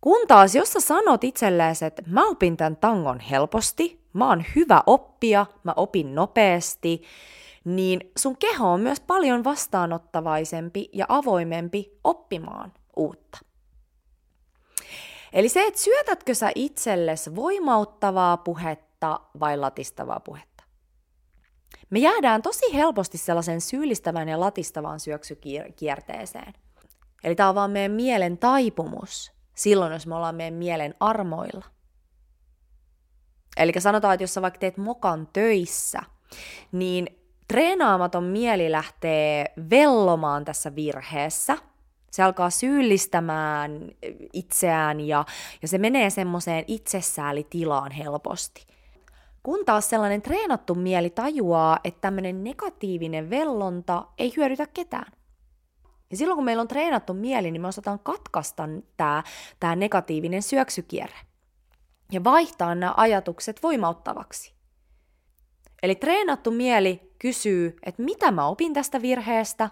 Kun 0.01 0.27
taas, 0.27 0.55
jos 0.55 0.73
sä 0.73 0.79
sanot 0.79 1.23
itsellesi, 1.23 1.86
että 1.86 2.03
mä 2.07 2.27
opin 2.27 2.57
tämän 2.57 2.77
tangon 2.77 3.19
helposti, 3.19 4.01
mä 4.13 4.27
oon 4.27 4.43
hyvä 4.55 4.84
oppija, 4.86 5.45
mä 5.63 5.73
opin 5.75 6.15
nopeasti, 6.15 7.03
niin 7.65 8.12
sun 8.17 8.38
keho 8.38 8.71
on 8.71 8.81
myös 8.81 8.99
paljon 8.99 9.43
vastaanottavaisempi 9.43 10.89
ja 10.93 11.05
avoimempi 11.10 11.99
oppimaan 12.03 12.73
uutta. 12.95 13.39
Eli 15.34 15.50
se, 15.50 15.67
että 15.67 15.80
syötätkö 15.80 16.34
sä 16.34 16.52
itsellesi 16.56 17.36
voimauttavaa 17.36 18.38
puhetta 18.38 19.20
vai 19.39 19.58
latistavaa 19.58 20.20
puhetta. 20.20 20.63
Me 21.89 22.00
jäädään 22.00 22.41
tosi 22.41 22.74
helposti 22.74 23.17
sellaisen 23.17 23.62
syyllistävän 23.62 24.30
ja 24.30 24.39
latistavan 24.39 25.00
syöksykierteeseen. 25.00 26.54
Eli 27.24 27.36
tämä 27.36 27.50
on 27.50 27.56
vaan 27.56 27.72
meidän 27.72 27.91
mielen 27.91 28.38
taipumus 28.38 29.32
silloin, 29.56 29.94
jos 29.94 30.08
me 30.08 30.15
ollaan 30.15 30.36
meidän 30.36 30.54
mielen 30.54 30.96
armoilla. 31.00 31.65
Eli 33.58 33.74
sanotaan, 33.80 34.13
että 34.13 34.24
jos 34.24 34.34
sä 34.34 34.41
vaikka 34.41 34.60
teet 34.60 34.78
mokan 34.78 35.28
töissä, 35.34 36.00
niin 36.72 37.08
treenaamaton 37.48 38.24
mieli 38.24 38.72
lähtee 38.72 39.54
vellomaan 39.70 40.46
tässä 40.46 40.76
virheessä. 40.76 41.58
Se 42.12 42.24
alkaa 42.24 42.50
syyllistämään 42.50 43.91
itseään 44.34 45.00
ja, 45.00 45.26
ja 45.62 45.67
se 45.67 45.78
menee 45.78 46.10
semmoiseen 46.10 46.63
itsessäälitilaan 46.67 47.91
helposti. 47.91 48.65
Kun 49.43 49.65
taas 49.65 49.89
sellainen 49.89 50.21
treenattu 50.21 50.76
mieli 50.76 51.10
tajuaa, 51.10 51.80
että 51.84 52.02
tämmöinen 52.02 52.43
negatiivinen 52.43 53.30
vellonta 53.30 54.08
ei 54.17 54.34
hyödytä 54.38 54.67
ketään. 54.67 55.12
Ja 56.12 56.17
silloin 56.17 56.36
kun 56.36 56.45
meillä 56.45 56.62
on 56.62 56.67
treenattu 56.67 57.13
mieli, 57.13 57.52
niin 57.52 57.62
me 57.62 57.67
osataan 57.67 58.00
katkaista 58.00 58.69
tämä, 58.97 59.24
tämä 59.60 59.76
negatiivinen 59.76 60.41
syöksykierre 60.41 61.17
ja 62.12 62.24
vaihtaa 62.24 62.76
nämä 62.76 62.93
ajatukset 62.97 63.63
voimauttavaksi. 63.63 64.54
Eli 65.84 65.95
treenattu 65.95 66.52
mieli 66.52 67.13
kysyy, 67.19 67.78
että 67.86 68.04
mitä 68.04 68.32
mä 68.32 68.47
opin 68.47 68.74
tästä 68.74 69.02
virheestä 69.02 69.69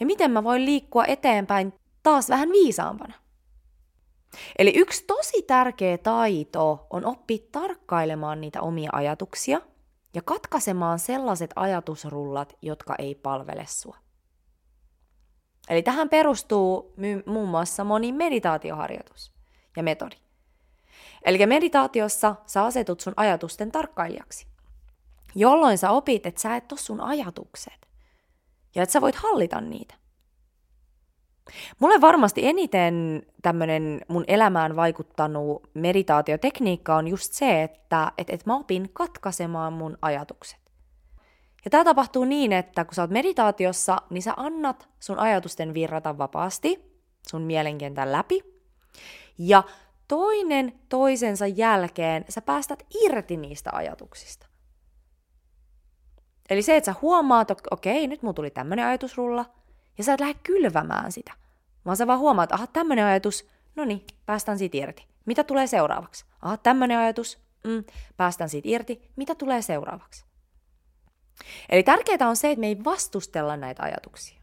ja 0.00 0.06
miten 0.06 0.30
mä 0.30 0.44
voin 0.44 0.64
liikkua 0.64 1.04
eteenpäin 1.04 1.72
taas 2.02 2.28
vähän 2.28 2.48
viisaampana. 2.48 3.14
Eli 4.58 4.72
yksi 4.76 5.04
tosi 5.06 5.42
tärkeä 5.42 5.98
taito 5.98 6.86
on 6.90 7.04
oppia 7.06 7.38
tarkkailemaan 7.52 8.40
niitä 8.40 8.60
omia 8.60 8.90
ajatuksia 8.92 9.60
ja 10.14 10.22
katkaisemaan 10.22 10.98
sellaiset 10.98 11.50
ajatusrullat, 11.56 12.56
jotka 12.62 12.94
ei 12.98 13.14
palvele 13.14 13.64
sua. 13.68 13.96
Eli 15.68 15.82
tähän 15.82 16.08
perustuu 16.08 16.94
muun 17.26 17.48
muassa 17.48 17.84
moni 17.84 18.12
meditaatioharjoitus 18.12 19.32
ja 19.76 19.82
metodi. 19.82 20.16
Eli 21.24 21.46
meditaatiossa 21.46 22.36
sä 22.46 22.64
asetut 22.64 23.00
sun 23.00 23.14
ajatusten 23.16 23.72
tarkkailijaksi, 23.72 24.46
jolloin 25.34 25.78
sä 25.78 25.90
opit, 25.90 26.26
että 26.26 26.40
sä 26.40 26.56
et 26.56 26.72
ole 26.72 26.80
sun 26.80 27.00
ajatukset 27.00 27.83
ja 28.74 28.82
että 28.82 28.92
sä 28.92 29.00
voit 29.00 29.14
hallita 29.14 29.60
niitä. 29.60 29.94
Mulle 31.78 32.00
varmasti 32.00 32.46
eniten 32.46 33.22
tämmöinen 33.42 34.00
mun 34.08 34.24
elämään 34.26 34.76
vaikuttanut 34.76 35.70
meditaatiotekniikka 35.74 36.96
on 36.96 37.08
just 37.08 37.32
se, 37.32 37.62
että 37.62 38.12
et, 38.18 38.30
et 38.30 38.46
mä 38.46 38.56
opin 38.56 38.90
katkaisemaan 38.92 39.72
mun 39.72 39.98
ajatukset. 40.02 40.60
Ja 41.64 41.70
tämä 41.70 41.84
tapahtuu 41.84 42.24
niin, 42.24 42.52
että 42.52 42.84
kun 42.84 42.94
sä 42.94 43.02
oot 43.02 43.10
meditaatiossa, 43.10 43.96
niin 44.10 44.22
sä 44.22 44.34
annat 44.36 44.88
sun 45.00 45.18
ajatusten 45.18 45.74
virrata 45.74 46.18
vapaasti 46.18 47.00
sun 47.28 47.42
mielenkentän 47.42 48.12
läpi. 48.12 48.42
Ja 49.38 49.62
toinen 50.08 50.80
toisensa 50.88 51.46
jälkeen 51.46 52.24
sä 52.28 52.42
päästät 52.42 52.86
irti 53.04 53.36
niistä 53.36 53.70
ajatuksista. 53.72 54.46
Eli 56.50 56.62
se, 56.62 56.76
että 56.76 56.92
sä 56.92 56.98
huomaat, 57.02 57.50
että 57.50 57.62
okei, 57.70 58.06
nyt 58.06 58.22
mulla 58.22 58.34
tuli 58.34 58.50
tämmöinen 58.50 58.86
ajatusrulla, 58.86 59.44
ja 59.98 60.04
sä 60.04 60.14
et 60.14 60.20
lähde 60.20 60.34
kylvämään 60.42 61.12
sitä, 61.12 61.32
vaan 61.84 61.96
sä 61.96 62.06
vaan 62.06 62.18
huomaat, 62.18 62.52
aha, 62.52 62.66
tämmöinen 62.66 63.04
ajatus, 63.04 63.48
no 63.76 63.84
niin, 63.84 64.04
päästään 64.26 64.58
siitä 64.58 64.76
irti. 64.76 65.06
Mitä 65.26 65.44
tulee 65.44 65.66
seuraavaksi? 65.66 66.24
Aha, 66.42 66.56
tämmöinen 66.56 66.98
ajatus, 66.98 67.38
mm, 67.64 67.84
päästään 68.16 68.50
siitä 68.50 68.68
irti. 68.68 69.10
Mitä 69.16 69.34
tulee 69.34 69.62
seuraavaksi? 69.62 70.24
Eli 71.68 71.82
tärkeää 71.82 72.28
on 72.28 72.36
se, 72.36 72.50
että 72.50 72.60
me 72.60 72.66
ei 72.66 72.84
vastustella 72.84 73.56
näitä 73.56 73.82
ajatuksia. 73.82 74.40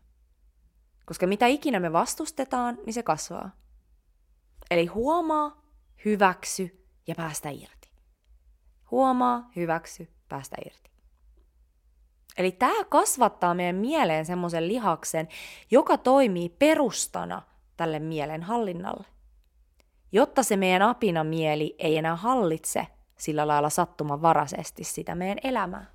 Koska 1.05 1.27
mitä 1.27 1.47
ikinä 1.47 1.79
me 1.79 1.93
vastustetaan, 1.93 2.77
niin 2.85 2.93
se 2.93 3.03
kasvaa. 3.03 3.51
Eli 4.71 4.85
huomaa, 4.85 5.61
hyväksy 6.05 6.85
ja 7.07 7.15
päästä 7.15 7.49
irti. 7.49 7.91
Huomaa, 8.91 9.49
hyväksy, 9.55 10.07
päästä 10.29 10.55
irti. 10.65 10.90
Eli 12.37 12.51
tämä 12.51 12.83
kasvattaa 12.83 13.53
meidän 13.53 13.75
mieleen 13.75 14.25
semmoisen 14.25 14.67
lihaksen, 14.67 15.27
joka 15.71 15.97
toimii 15.97 16.49
perustana 16.49 17.41
tälle 17.77 17.99
mielen 17.99 18.43
hallinnalle. 18.43 19.05
Jotta 20.11 20.43
se 20.43 20.57
meidän 20.57 20.81
apinamieli 20.81 21.75
ei 21.79 21.97
enää 21.97 22.15
hallitse 22.15 22.87
sillä 23.17 23.47
lailla 23.47 23.69
sattumanvaraisesti 23.69 24.83
sitä 24.83 25.15
meidän 25.15 25.37
elämää. 25.43 25.85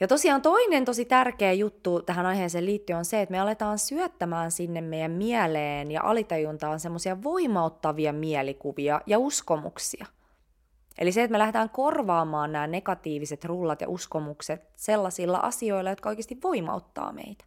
Ja 0.00 0.08
tosiaan 0.08 0.42
toinen 0.42 0.84
tosi 0.84 1.04
tärkeä 1.04 1.52
juttu 1.52 2.02
tähän 2.02 2.26
aiheeseen 2.26 2.66
liittyen 2.66 2.98
on 2.98 3.04
se, 3.04 3.22
että 3.22 3.32
me 3.32 3.40
aletaan 3.40 3.78
syöttämään 3.78 4.50
sinne 4.50 4.80
meidän 4.80 5.10
mieleen 5.10 5.90
ja 5.90 6.02
alitajuntaan 6.02 6.80
semmoisia 6.80 7.22
voimauttavia 7.22 8.12
mielikuvia 8.12 9.00
ja 9.06 9.18
uskomuksia. 9.18 10.06
Eli 10.98 11.12
se, 11.12 11.22
että 11.22 11.32
me 11.32 11.38
lähdetään 11.38 11.70
korvaamaan 11.70 12.52
nämä 12.52 12.66
negatiiviset 12.66 13.44
rullat 13.44 13.80
ja 13.80 13.88
uskomukset 13.88 14.62
sellaisilla 14.76 15.38
asioilla, 15.38 15.90
jotka 15.90 16.08
oikeasti 16.08 16.38
voimauttaa 16.42 17.12
meitä. 17.12 17.44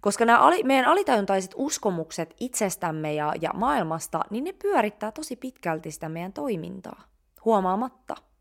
Koska 0.00 0.24
nämä 0.24 0.38
ali, 0.38 0.62
meidän 0.62 0.84
alitajuntaiset 0.84 1.54
uskomukset 1.56 2.34
itsestämme 2.40 3.14
ja, 3.14 3.32
ja 3.40 3.50
maailmasta, 3.54 4.20
niin 4.30 4.44
ne 4.44 4.52
pyörittää 4.52 5.12
tosi 5.12 5.36
pitkälti 5.36 5.90
sitä 5.90 6.08
meidän 6.08 6.32
toimintaa, 6.32 7.02
huomaamatta– 7.44 8.14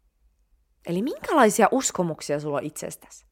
Eli 0.86 1.02
minkälaisia 1.02 1.68
uskomuksia 1.72 2.40
sulla 2.40 2.58
on 2.58 2.64
itsestäsi? 2.64 3.26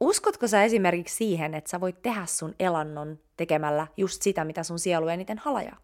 Uskotko 0.00 0.48
sä 0.48 0.64
esimerkiksi 0.64 1.16
siihen, 1.16 1.54
että 1.54 1.70
sä 1.70 1.80
voit 1.80 2.02
tehdä 2.02 2.26
sun 2.26 2.54
elannon 2.58 3.18
tekemällä 3.36 3.86
just 3.96 4.22
sitä, 4.22 4.44
mitä 4.44 4.62
sun 4.62 4.78
sielu 4.78 5.08
eniten 5.08 5.38
halajaa? 5.38 5.76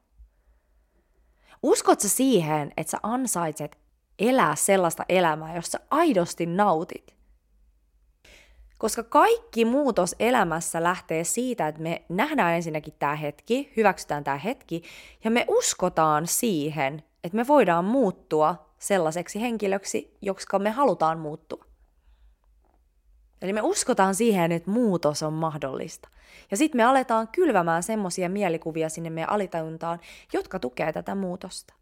Uskot 1.62 2.00
sä 2.00 2.08
siihen, 2.08 2.72
että 2.76 2.90
sä 2.90 2.98
ansaitset 3.02 3.78
elää 4.18 4.56
sellaista 4.56 5.04
elämää, 5.08 5.56
jossa 5.56 5.80
aidosti 5.90 6.46
nautit? 6.46 7.14
Koska 8.78 9.02
kaikki 9.02 9.64
muutos 9.64 10.16
elämässä 10.18 10.82
lähtee 10.82 11.24
siitä, 11.24 11.68
että 11.68 11.82
me 11.82 12.02
nähdään 12.08 12.54
ensinnäkin 12.54 12.94
tämä 12.98 13.16
hetki, 13.16 13.72
hyväksytään 13.76 14.24
tämä 14.24 14.36
hetki, 14.36 14.82
ja 15.24 15.30
me 15.30 15.44
uskotaan 15.48 16.26
siihen, 16.26 17.02
että 17.24 17.36
me 17.36 17.46
voidaan 17.46 17.84
muuttua 17.84 18.68
sellaiseksi 18.78 19.40
henkilöksi, 19.40 20.16
jotka 20.22 20.58
me 20.58 20.70
halutaan 20.70 21.18
muuttua. 21.18 21.67
Eli 23.42 23.52
me 23.52 23.60
uskotaan 23.62 24.14
siihen, 24.14 24.52
että 24.52 24.70
muutos 24.70 25.22
on 25.22 25.32
mahdollista. 25.32 26.08
Ja 26.50 26.56
sitten 26.56 26.78
me 26.78 26.84
aletaan 26.84 27.28
kylvämään 27.28 27.82
semmoisia 27.82 28.28
mielikuvia 28.28 28.88
sinne 28.88 29.10
meidän 29.10 29.30
alitajuntaan, 29.30 30.00
jotka 30.32 30.58
tukee 30.58 30.92
tätä 30.92 31.14
muutosta. 31.14 31.74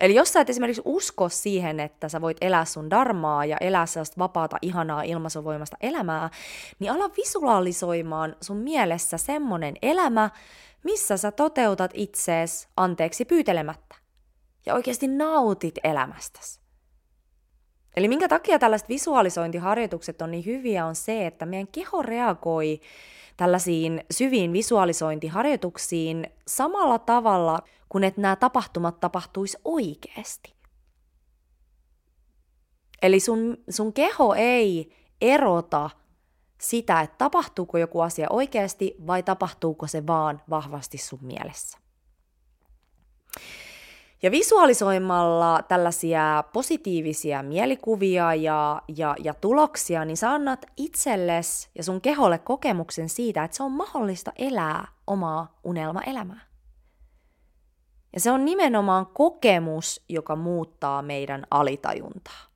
Eli 0.00 0.14
jos 0.14 0.32
sä 0.32 0.40
et 0.40 0.50
esimerkiksi 0.50 0.82
usko 0.84 1.28
siihen, 1.28 1.80
että 1.80 2.08
sä 2.08 2.20
voit 2.20 2.36
elää 2.40 2.64
sun 2.64 2.90
darmaa 2.90 3.44
ja 3.44 3.56
elää 3.60 3.86
sellaista 3.86 4.18
vapaata, 4.18 4.56
ihanaa, 4.62 5.02
ilmaisuvoimasta 5.02 5.76
elämää, 5.80 6.30
niin 6.78 6.92
ala 6.92 7.10
visualisoimaan 7.16 8.36
sun 8.40 8.56
mielessä 8.56 9.18
semmonen 9.18 9.74
elämä, 9.82 10.30
missä 10.84 11.16
sä 11.16 11.32
toteutat 11.32 11.90
itsees 11.94 12.68
anteeksi 12.76 13.24
pyytelemättä 13.24 13.94
ja 14.66 14.74
oikeasti 14.74 15.08
nautit 15.08 15.78
elämästäsi. 15.84 16.59
Eli 17.96 18.08
minkä 18.08 18.28
takia 18.28 18.58
tällaiset 18.58 18.88
visualisointiharjoitukset 18.88 20.22
on 20.22 20.30
niin 20.30 20.46
hyviä 20.46 20.86
on 20.86 20.94
se, 20.94 21.26
että 21.26 21.46
meidän 21.46 21.68
keho 21.68 22.02
reagoi 22.02 22.80
tällaisiin 23.36 24.04
syviin 24.10 24.52
visualisointiharjoituksiin 24.52 26.30
samalla 26.46 26.98
tavalla 26.98 27.58
kuin 27.88 28.04
että 28.04 28.20
nämä 28.20 28.36
tapahtumat 28.36 29.00
tapahtuisi 29.00 29.58
oikeasti. 29.64 30.54
Eli 33.02 33.20
sun, 33.20 33.56
sun 33.70 33.92
keho 33.92 34.34
ei 34.34 34.92
erota 35.20 35.90
sitä, 36.60 37.00
että 37.00 37.18
tapahtuuko 37.18 37.78
joku 37.78 38.00
asia 38.00 38.26
oikeasti 38.30 38.94
vai 39.06 39.22
tapahtuuko 39.22 39.86
se 39.86 40.06
vaan 40.06 40.42
vahvasti 40.50 40.98
sun 40.98 41.18
mielessä. 41.22 41.78
Ja 44.22 44.30
visualisoimalla 44.30 45.62
tällaisia 45.68 46.44
positiivisia 46.52 47.42
mielikuvia 47.42 48.34
ja, 48.34 48.82
ja, 48.96 49.16
ja 49.24 49.34
tuloksia, 49.34 50.04
niin 50.04 50.16
sä 50.16 50.30
annat 50.30 50.66
itsellesi 50.76 51.68
ja 51.74 51.82
sun 51.82 52.00
keholle 52.00 52.38
kokemuksen 52.38 53.08
siitä, 53.08 53.44
että 53.44 53.56
se 53.56 53.62
on 53.62 53.72
mahdollista 53.72 54.32
elää 54.36 54.88
omaa 55.06 55.58
unelmaelämää. 55.64 56.40
Ja 58.12 58.20
se 58.20 58.30
on 58.30 58.44
nimenomaan 58.44 59.06
kokemus, 59.06 60.04
joka 60.08 60.36
muuttaa 60.36 61.02
meidän 61.02 61.46
alitajuntaa. 61.50 62.50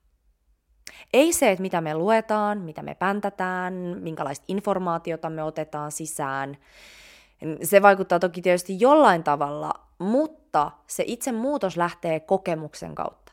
Ei 1.13 1.33
se, 1.33 1.51
että 1.51 1.61
mitä 1.61 1.81
me 1.81 1.95
luetaan, 1.95 2.61
mitä 2.61 2.81
me 2.81 2.95
päntätään, 2.95 3.73
minkälaista 3.99 4.45
informaatiota 4.47 5.29
me 5.29 5.43
otetaan 5.43 5.91
sisään. 5.91 6.57
Se 7.63 7.81
vaikuttaa 7.81 8.19
toki 8.19 8.41
tietysti 8.41 8.79
jollain 8.79 9.23
tavalla, 9.23 9.73
mutta 9.99 10.71
se 10.87 11.03
itse 11.07 11.31
muutos 11.31 11.77
lähtee 11.77 12.19
kokemuksen 12.19 12.95
kautta. 12.95 13.31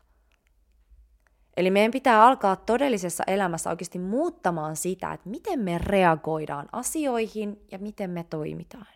Eli 1.56 1.70
meidän 1.70 1.90
pitää 1.90 2.26
alkaa 2.26 2.56
todellisessa 2.56 3.24
elämässä 3.26 3.70
oikeasti 3.70 3.98
muuttamaan 3.98 4.76
sitä, 4.76 5.12
että 5.12 5.28
miten 5.28 5.60
me 5.60 5.78
reagoidaan 5.78 6.68
asioihin 6.72 7.66
ja 7.72 7.78
miten 7.78 8.10
me 8.10 8.24
toimitaan. 8.24 8.86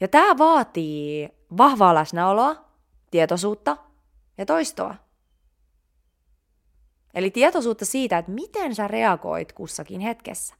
Ja 0.00 0.08
tämä 0.08 0.38
vaatii 0.38 1.28
vahvaa 1.56 1.94
läsnäoloa, 1.94 2.64
tietoisuutta 3.10 3.76
ja 4.38 4.46
toistoa. 4.46 4.94
Eli 7.14 7.30
tietoisuutta 7.30 7.84
siitä, 7.84 8.18
että 8.18 8.32
miten 8.32 8.74
sä 8.74 8.88
reagoit 8.88 9.52
kussakin 9.52 10.00
hetkessä. 10.00 10.54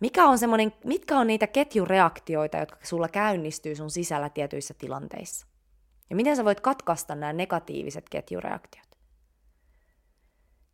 Mikä 0.00 0.24
on 0.24 0.38
mitkä 0.84 1.18
on 1.18 1.26
niitä 1.26 1.46
ketjureaktioita, 1.46 2.56
jotka 2.56 2.78
sulla 2.82 3.08
käynnistyy 3.08 3.74
sun 3.74 3.90
sisällä 3.90 4.28
tietyissä 4.28 4.74
tilanteissa? 4.74 5.46
Ja 6.10 6.16
miten 6.16 6.36
sä 6.36 6.44
voit 6.44 6.60
katkaista 6.60 7.14
nämä 7.14 7.32
negatiiviset 7.32 8.08
ketjureaktiot? 8.08 8.88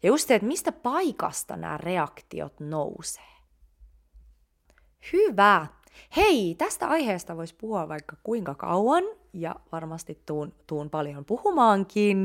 Ja 0.03 0.09
just 0.09 0.29
se, 0.29 0.35
että 0.35 0.49
mistä 0.49 0.73
paikasta 0.73 1.57
nämä 1.57 1.77
reaktiot 1.79 2.61
nousee. 2.61 3.35
Hyvä! 5.13 5.67
Hei, 6.17 6.55
tästä 6.59 6.89
aiheesta 6.89 7.37
voisi 7.37 7.55
puhua 7.55 7.89
vaikka 7.89 8.17
kuinka 8.23 8.55
kauan, 8.55 9.05
ja 9.33 9.57
varmasti 9.73 10.23
tuun, 10.27 10.55
tuun 10.67 10.91
paljon 10.91 11.25
puhumaankin. 11.25 12.25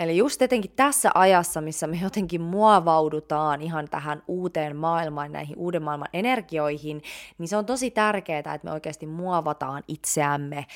Eli 0.00 0.16
just 0.16 0.42
etenkin 0.42 0.72
tässä 0.76 1.10
ajassa, 1.14 1.60
missä 1.60 1.86
me 1.86 1.98
jotenkin 2.02 2.40
muovaudutaan 2.40 3.62
ihan 3.62 3.88
tähän 3.90 4.22
uuteen 4.28 4.76
maailmaan, 4.76 5.32
näihin 5.32 5.58
uuden 5.58 5.82
maailman 5.82 6.08
energioihin, 6.12 7.02
niin 7.38 7.48
se 7.48 7.56
on 7.56 7.66
tosi 7.66 7.90
tärkeää, 7.90 8.38
että 8.38 8.60
me 8.62 8.72
oikeasti 8.72 9.06
muovataan 9.06 9.82
itseämme 9.88 10.66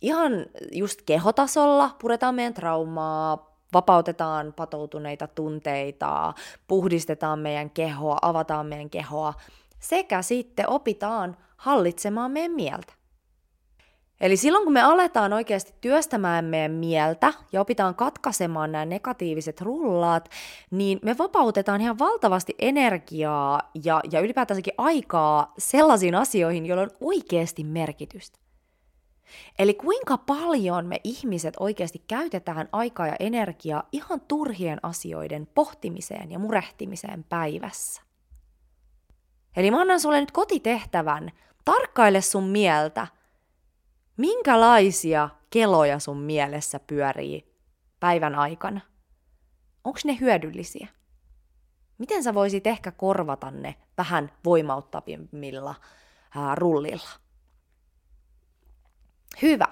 ihan 0.00 0.32
just 0.72 1.02
kehotasolla, 1.02 1.96
puretaan 2.00 2.34
meidän 2.34 2.54
traumaa, 2.54 3.56
vapautetaan 3.72 4.52
patoutuneita 4.52 5.26
tunteita, 5.26 6.34
puhdistetaan 6.68 7.38
meidän 7.38 7.70
kehoa, 7.70 8.18
avataan 8.22 8.66
meidän 8.66 8.90
kehoa, 8.90 9.34
sekä 9.80 10.22
sitten 10.22 10.68
opitaan 10.68 11.36
hallitsemaan 11.56 12.30
meidän 12.30 12.52
mieltä. 12.52 12.92
Eli 14.20 14.36
silloin 14.36 14.64
kun 14.64 14.72
me 14.72 14.82
aletaan 14.82 15.32
oikeasti 15.32 15.74
työstämään 15.80 16.44
meidän 16.44 16.72
mieltä 16.72 17.32
ja 17.52 17.60
opitaan 17.60 17.94
katkaisemaan 17.94 18.72
nämä 18.72 18.84
negatiiviset 18.84 19.60
rullaat, 19.60 20.28
niin 20.70 20.98
me 21.02 21.18
vapautetaan 21.18 21.80
ihan 21.80 21.98
valtavasti 21.98 22.54
energiaa 22.58 23.70
ja, 23.84 24.00
ja 24.12 24.20
ylipäätänsäkin 24.20 24.74
aikaa 24.78 25.52
sellaisiin 25.58 26.14
asioihin, 26.14 26.66
joilla 26.66 26.82
on 26.82 26.90
oikeasti 27.00 27.64
merkitystä. 27.64 28.38
Eli 29.58 29.74
kuinka 29.74 30.18
paljon 30.18 30.86
me 30.86 31.00
ihmiset 31.04 31.54
oikeasti 31.60 32.04
käytetään 32.08 32.68
aikaa 32.72 33.06
ja 33.06 33.16
energiaa 33.20 33.88
ihan 33.92 34.20
turhien 34.20 34.78
asioiden 34.82 35.48
pohtimiseen 35.54 36.32
ja 36.32 36.38
murehtimiseen 36.38 37.24
päivässä. 37.28 38.02
Eli 39.56 39.70
mä 39.70 39.80
annan 39.80 40.00
sulle 40.00 40.20
nyt 40.20 40.30
kotitehtävän, 40.30 41.30
tarkkaile 41.64 42.20
sun 42.20 42.44
mieltä– 42.44 43.06
Minkälaisia 44.16 45.28
keloja 45.50 45.98
sun 45.98 46.18
mielessä 46.20 46.80
pyörii 46.80 47.54
päivän 48.00 48.34
aikana? 48.34 48.80
Onko 49.84 49.98
ne 50.04 50.18
hyödyllisiä? 50.20 50.88
Miten 51.98 52.22
sä 52.22 52.34
voisit 52.34 52.66
ehkä 52.66 52.90
korvata 52.90 53.50
ne 53.50 53.74
vähän 53.98 54.32
voimauttavimmilla 54.44 55.74
ää, 56.34 56.54
rullilla? 56.54 57.08
Hyvä. 59.42 59.66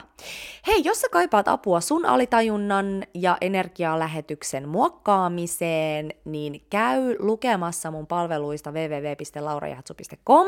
Hei, 0.67 0.85
jos 0.85 1.01
sä 1.01 1.09
kaipaat 1.09 1.49
apua 1.49 1.81
sun 1.81 2.07
alitajunnan 2.07 3.05
ja 3.15 3.37
energialähetyksen 3.41 4.69
muokkaamiseen, 4.69 6.11
niin 6.25 6.67
käy 6.71 7.17
lukemassa 7.19 7.91
mun 7.91 8.07
palveluista 8.07 8.71
www.laurajahtsu.com 8.71 10.47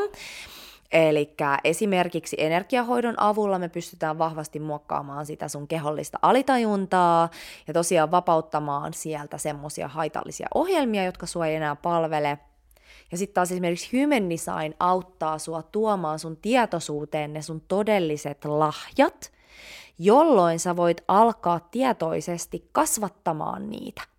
Eli 0.91 1.35
esimerkiksi 1.63 2.35
energiahoidon 2.39 3.19
avulla 3.19 3.59
me 3.59 3.69
pystytään 3.69 4.17
vahvasti 4.17 4.59
muokkaamaan 4.59 5.25
sitä 5.25 5.47
sun 5.47 5.67
kehollista 5.67 6.19
alitajuntaa 6.21 7.29
ja 7.67 7.73
tosiaan 7.73 8.11
vapauttamaan 8.11 8.93
sieltä 8.93 9.37
semmoisia 9.37 9.87
haitallisia 9.87 10.47
ohjelmia, 10.53 11.03
jotka 11.03 11.25
sua 11.25 11.47
ei 11.47 11.55
enää 11.55 11.75
palvele. 11.75 12.39
Ja 13.11 13.17
sitten 13.17 13.33
taas 13.33 13.51
esimerkiksi 13.51 14.01
Human 14.01 14.29
Design 14.29 14.73
auttaa 14.79 15.39
sua 15.39 15.63
tuomaan 15.63 16.19
sun 16.19 16.37
tietoisuuteen 16.37 17.33
ne 17.33 17.41
sun 17.41 17.61
todelliset 17.61 18.45
lahjat, 18.45 19.31
jolloin 19.99 20.59
sä 20.59 20.75
voit 20.75 21.01
alkaa 21.07 21.59
tietoisesti 21.59 22.69
kasvattamaan 22.71 23.69
niitä– 23.69 24.01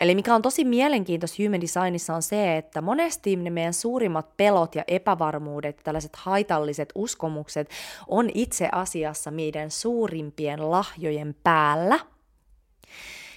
Eli 0.00 0.14
mikä 0.14 0.34
on 0.34 0.42
tosi 0.42 0.64
mielenkiintoista 0.64 1.42
human 1.42 1.60
designissa 1.60 2.14
on 2.14 2.22
se, 2.22 2.56
että 2.56 2.80
monesti 2.80 3.36
ne 3.36 3.50
meidän 3.50 3.74
suurimmat 3.74 4.36
pelot 4.36 4.74
ja 4.74 4.84
epävarmuudet, 4.88 5.80
tällaiset 5.84 6.16
haitalliset 6.16 6.92
uskomukset, 6.94 7.70
on 8.08 8.30
itse 8.34 8.68
asiassa 8.72 9.30
meidän 9.30 9.70
suurimpien 9.70 10.70
lahjojen 10.70 11.36
päällä. 11.42 11.98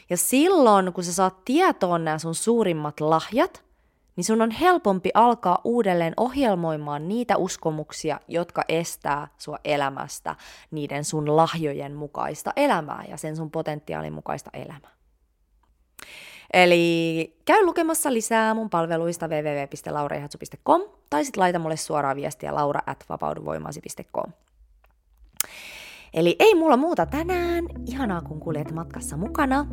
Ja 0.09 0.17
silloin, 0.17 0.93
kun 0.93 1.03
sä 1.03 1.13
saat 1.13 1.45
tietoon 1.45 2.05
nämä 2.05 2.17
sun 2.17 2.35
suurimmat 2.35 2.99
lahjat, 2.99 3.63
niin 4.15 4.23
sun 4.23 4.41
on 4.41 4.51
helpompi 4.51 5.09
alkaa 5.13 5.61
uudelleen 5.63 6.13
ohjelmoimaan 6.17 7.07
niitä 7.07 7.37
uskomuksia, 7.37 8.19
jotka 8.27 8.63
estää 8.67 9.27
sua 9.37 9.57
elämästä 9.65 10.35
niiden 10.71 11.05
sun 11.05 11.35
lahjojen 11.35 11.95
mukaista 11.95 12.53
elämää 12.55 13.03
ja 13.09 13.17
sen 13.17 13.35
sun 13.35 13.51
potentiaalin 13.51 14.13
mukaista 14.13 14.49
elämää. 14.53 14.93
Eli 16.53 17.35
käy 17.45 17.65
lukemassa 17.65 18.13
lisää 18.13 18.53
mun 18.53 18.69
palveluista 18.69 19.27
www.lauraihatsu.com 19.27 20.81
tai 21.09 21.25
sitten 21.25 21.41
laita 21.41 21.59
mulle 21.59 21.77
suoraan 21.77 22.15
viestiä 22.15 22.55
laura 22.55 22.79
at 22.85 23.05
vapauduvoimasi.com. 23.09 24.31
Eli 26.13 26.35
ei 26.39 26.55
mulla 26.55 26.77
muuta 26.77 27.05
tänään. 27.05 27.65
Ihanaa, 27.85 28.21
kun 28.21 28.39
kuljet 28.39 28.71
matkassa 28.71 29.17
mukana. 29.17 29.65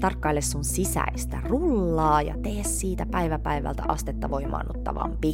Tarkkaile 0.00 0.40
sun 0.40 0.64
sisäistä 0.64 1.38
rullaa 1.44 2.22
ja 2.22 2.34
tee 2.42 2.62
siitä 2.62 3.06
päivä 3.06 3.38
päivältä 3.38 3.82
astetta 3.88 4.30
voimaannuttavampi. 4.30 5.32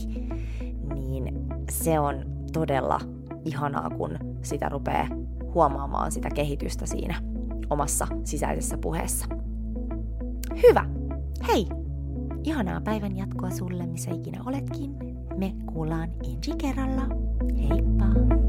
Niin 0.94 1.34
se 1.70 2.00
on 2.00 2.24
todella 2.52 3.00
ihanaa, 3.44 3.90
kun 3.90 4.18
sitä 4.42 4.68
rupeaa 4.68 5.08
huomaamaan 5.54 6.12
sitä 6.12 6.30
kehitystä 6.30 6.86
siinä 6.86 7.22
omassa 7.70 8.06
sisäisessä 8.24 8.78
puheessa. 8.78 9.26
Hyvä! 10.62 10.84
Hei! 11.48 11.66
Ihanaa 12.44 12.80
päivän 12.80 13.16
jatkoa 13.16 13.50
sulle, 13.50 13.86
missä 13.86 14.10
ikinä 14.10 14.42
oletkin. 14.46 14.90
Me 15.36 15.52
kuullaan 15.72 16.08
ensi 16.24 16.52
kerralla. 16.58 17.02
Heippa! 17.68 18.47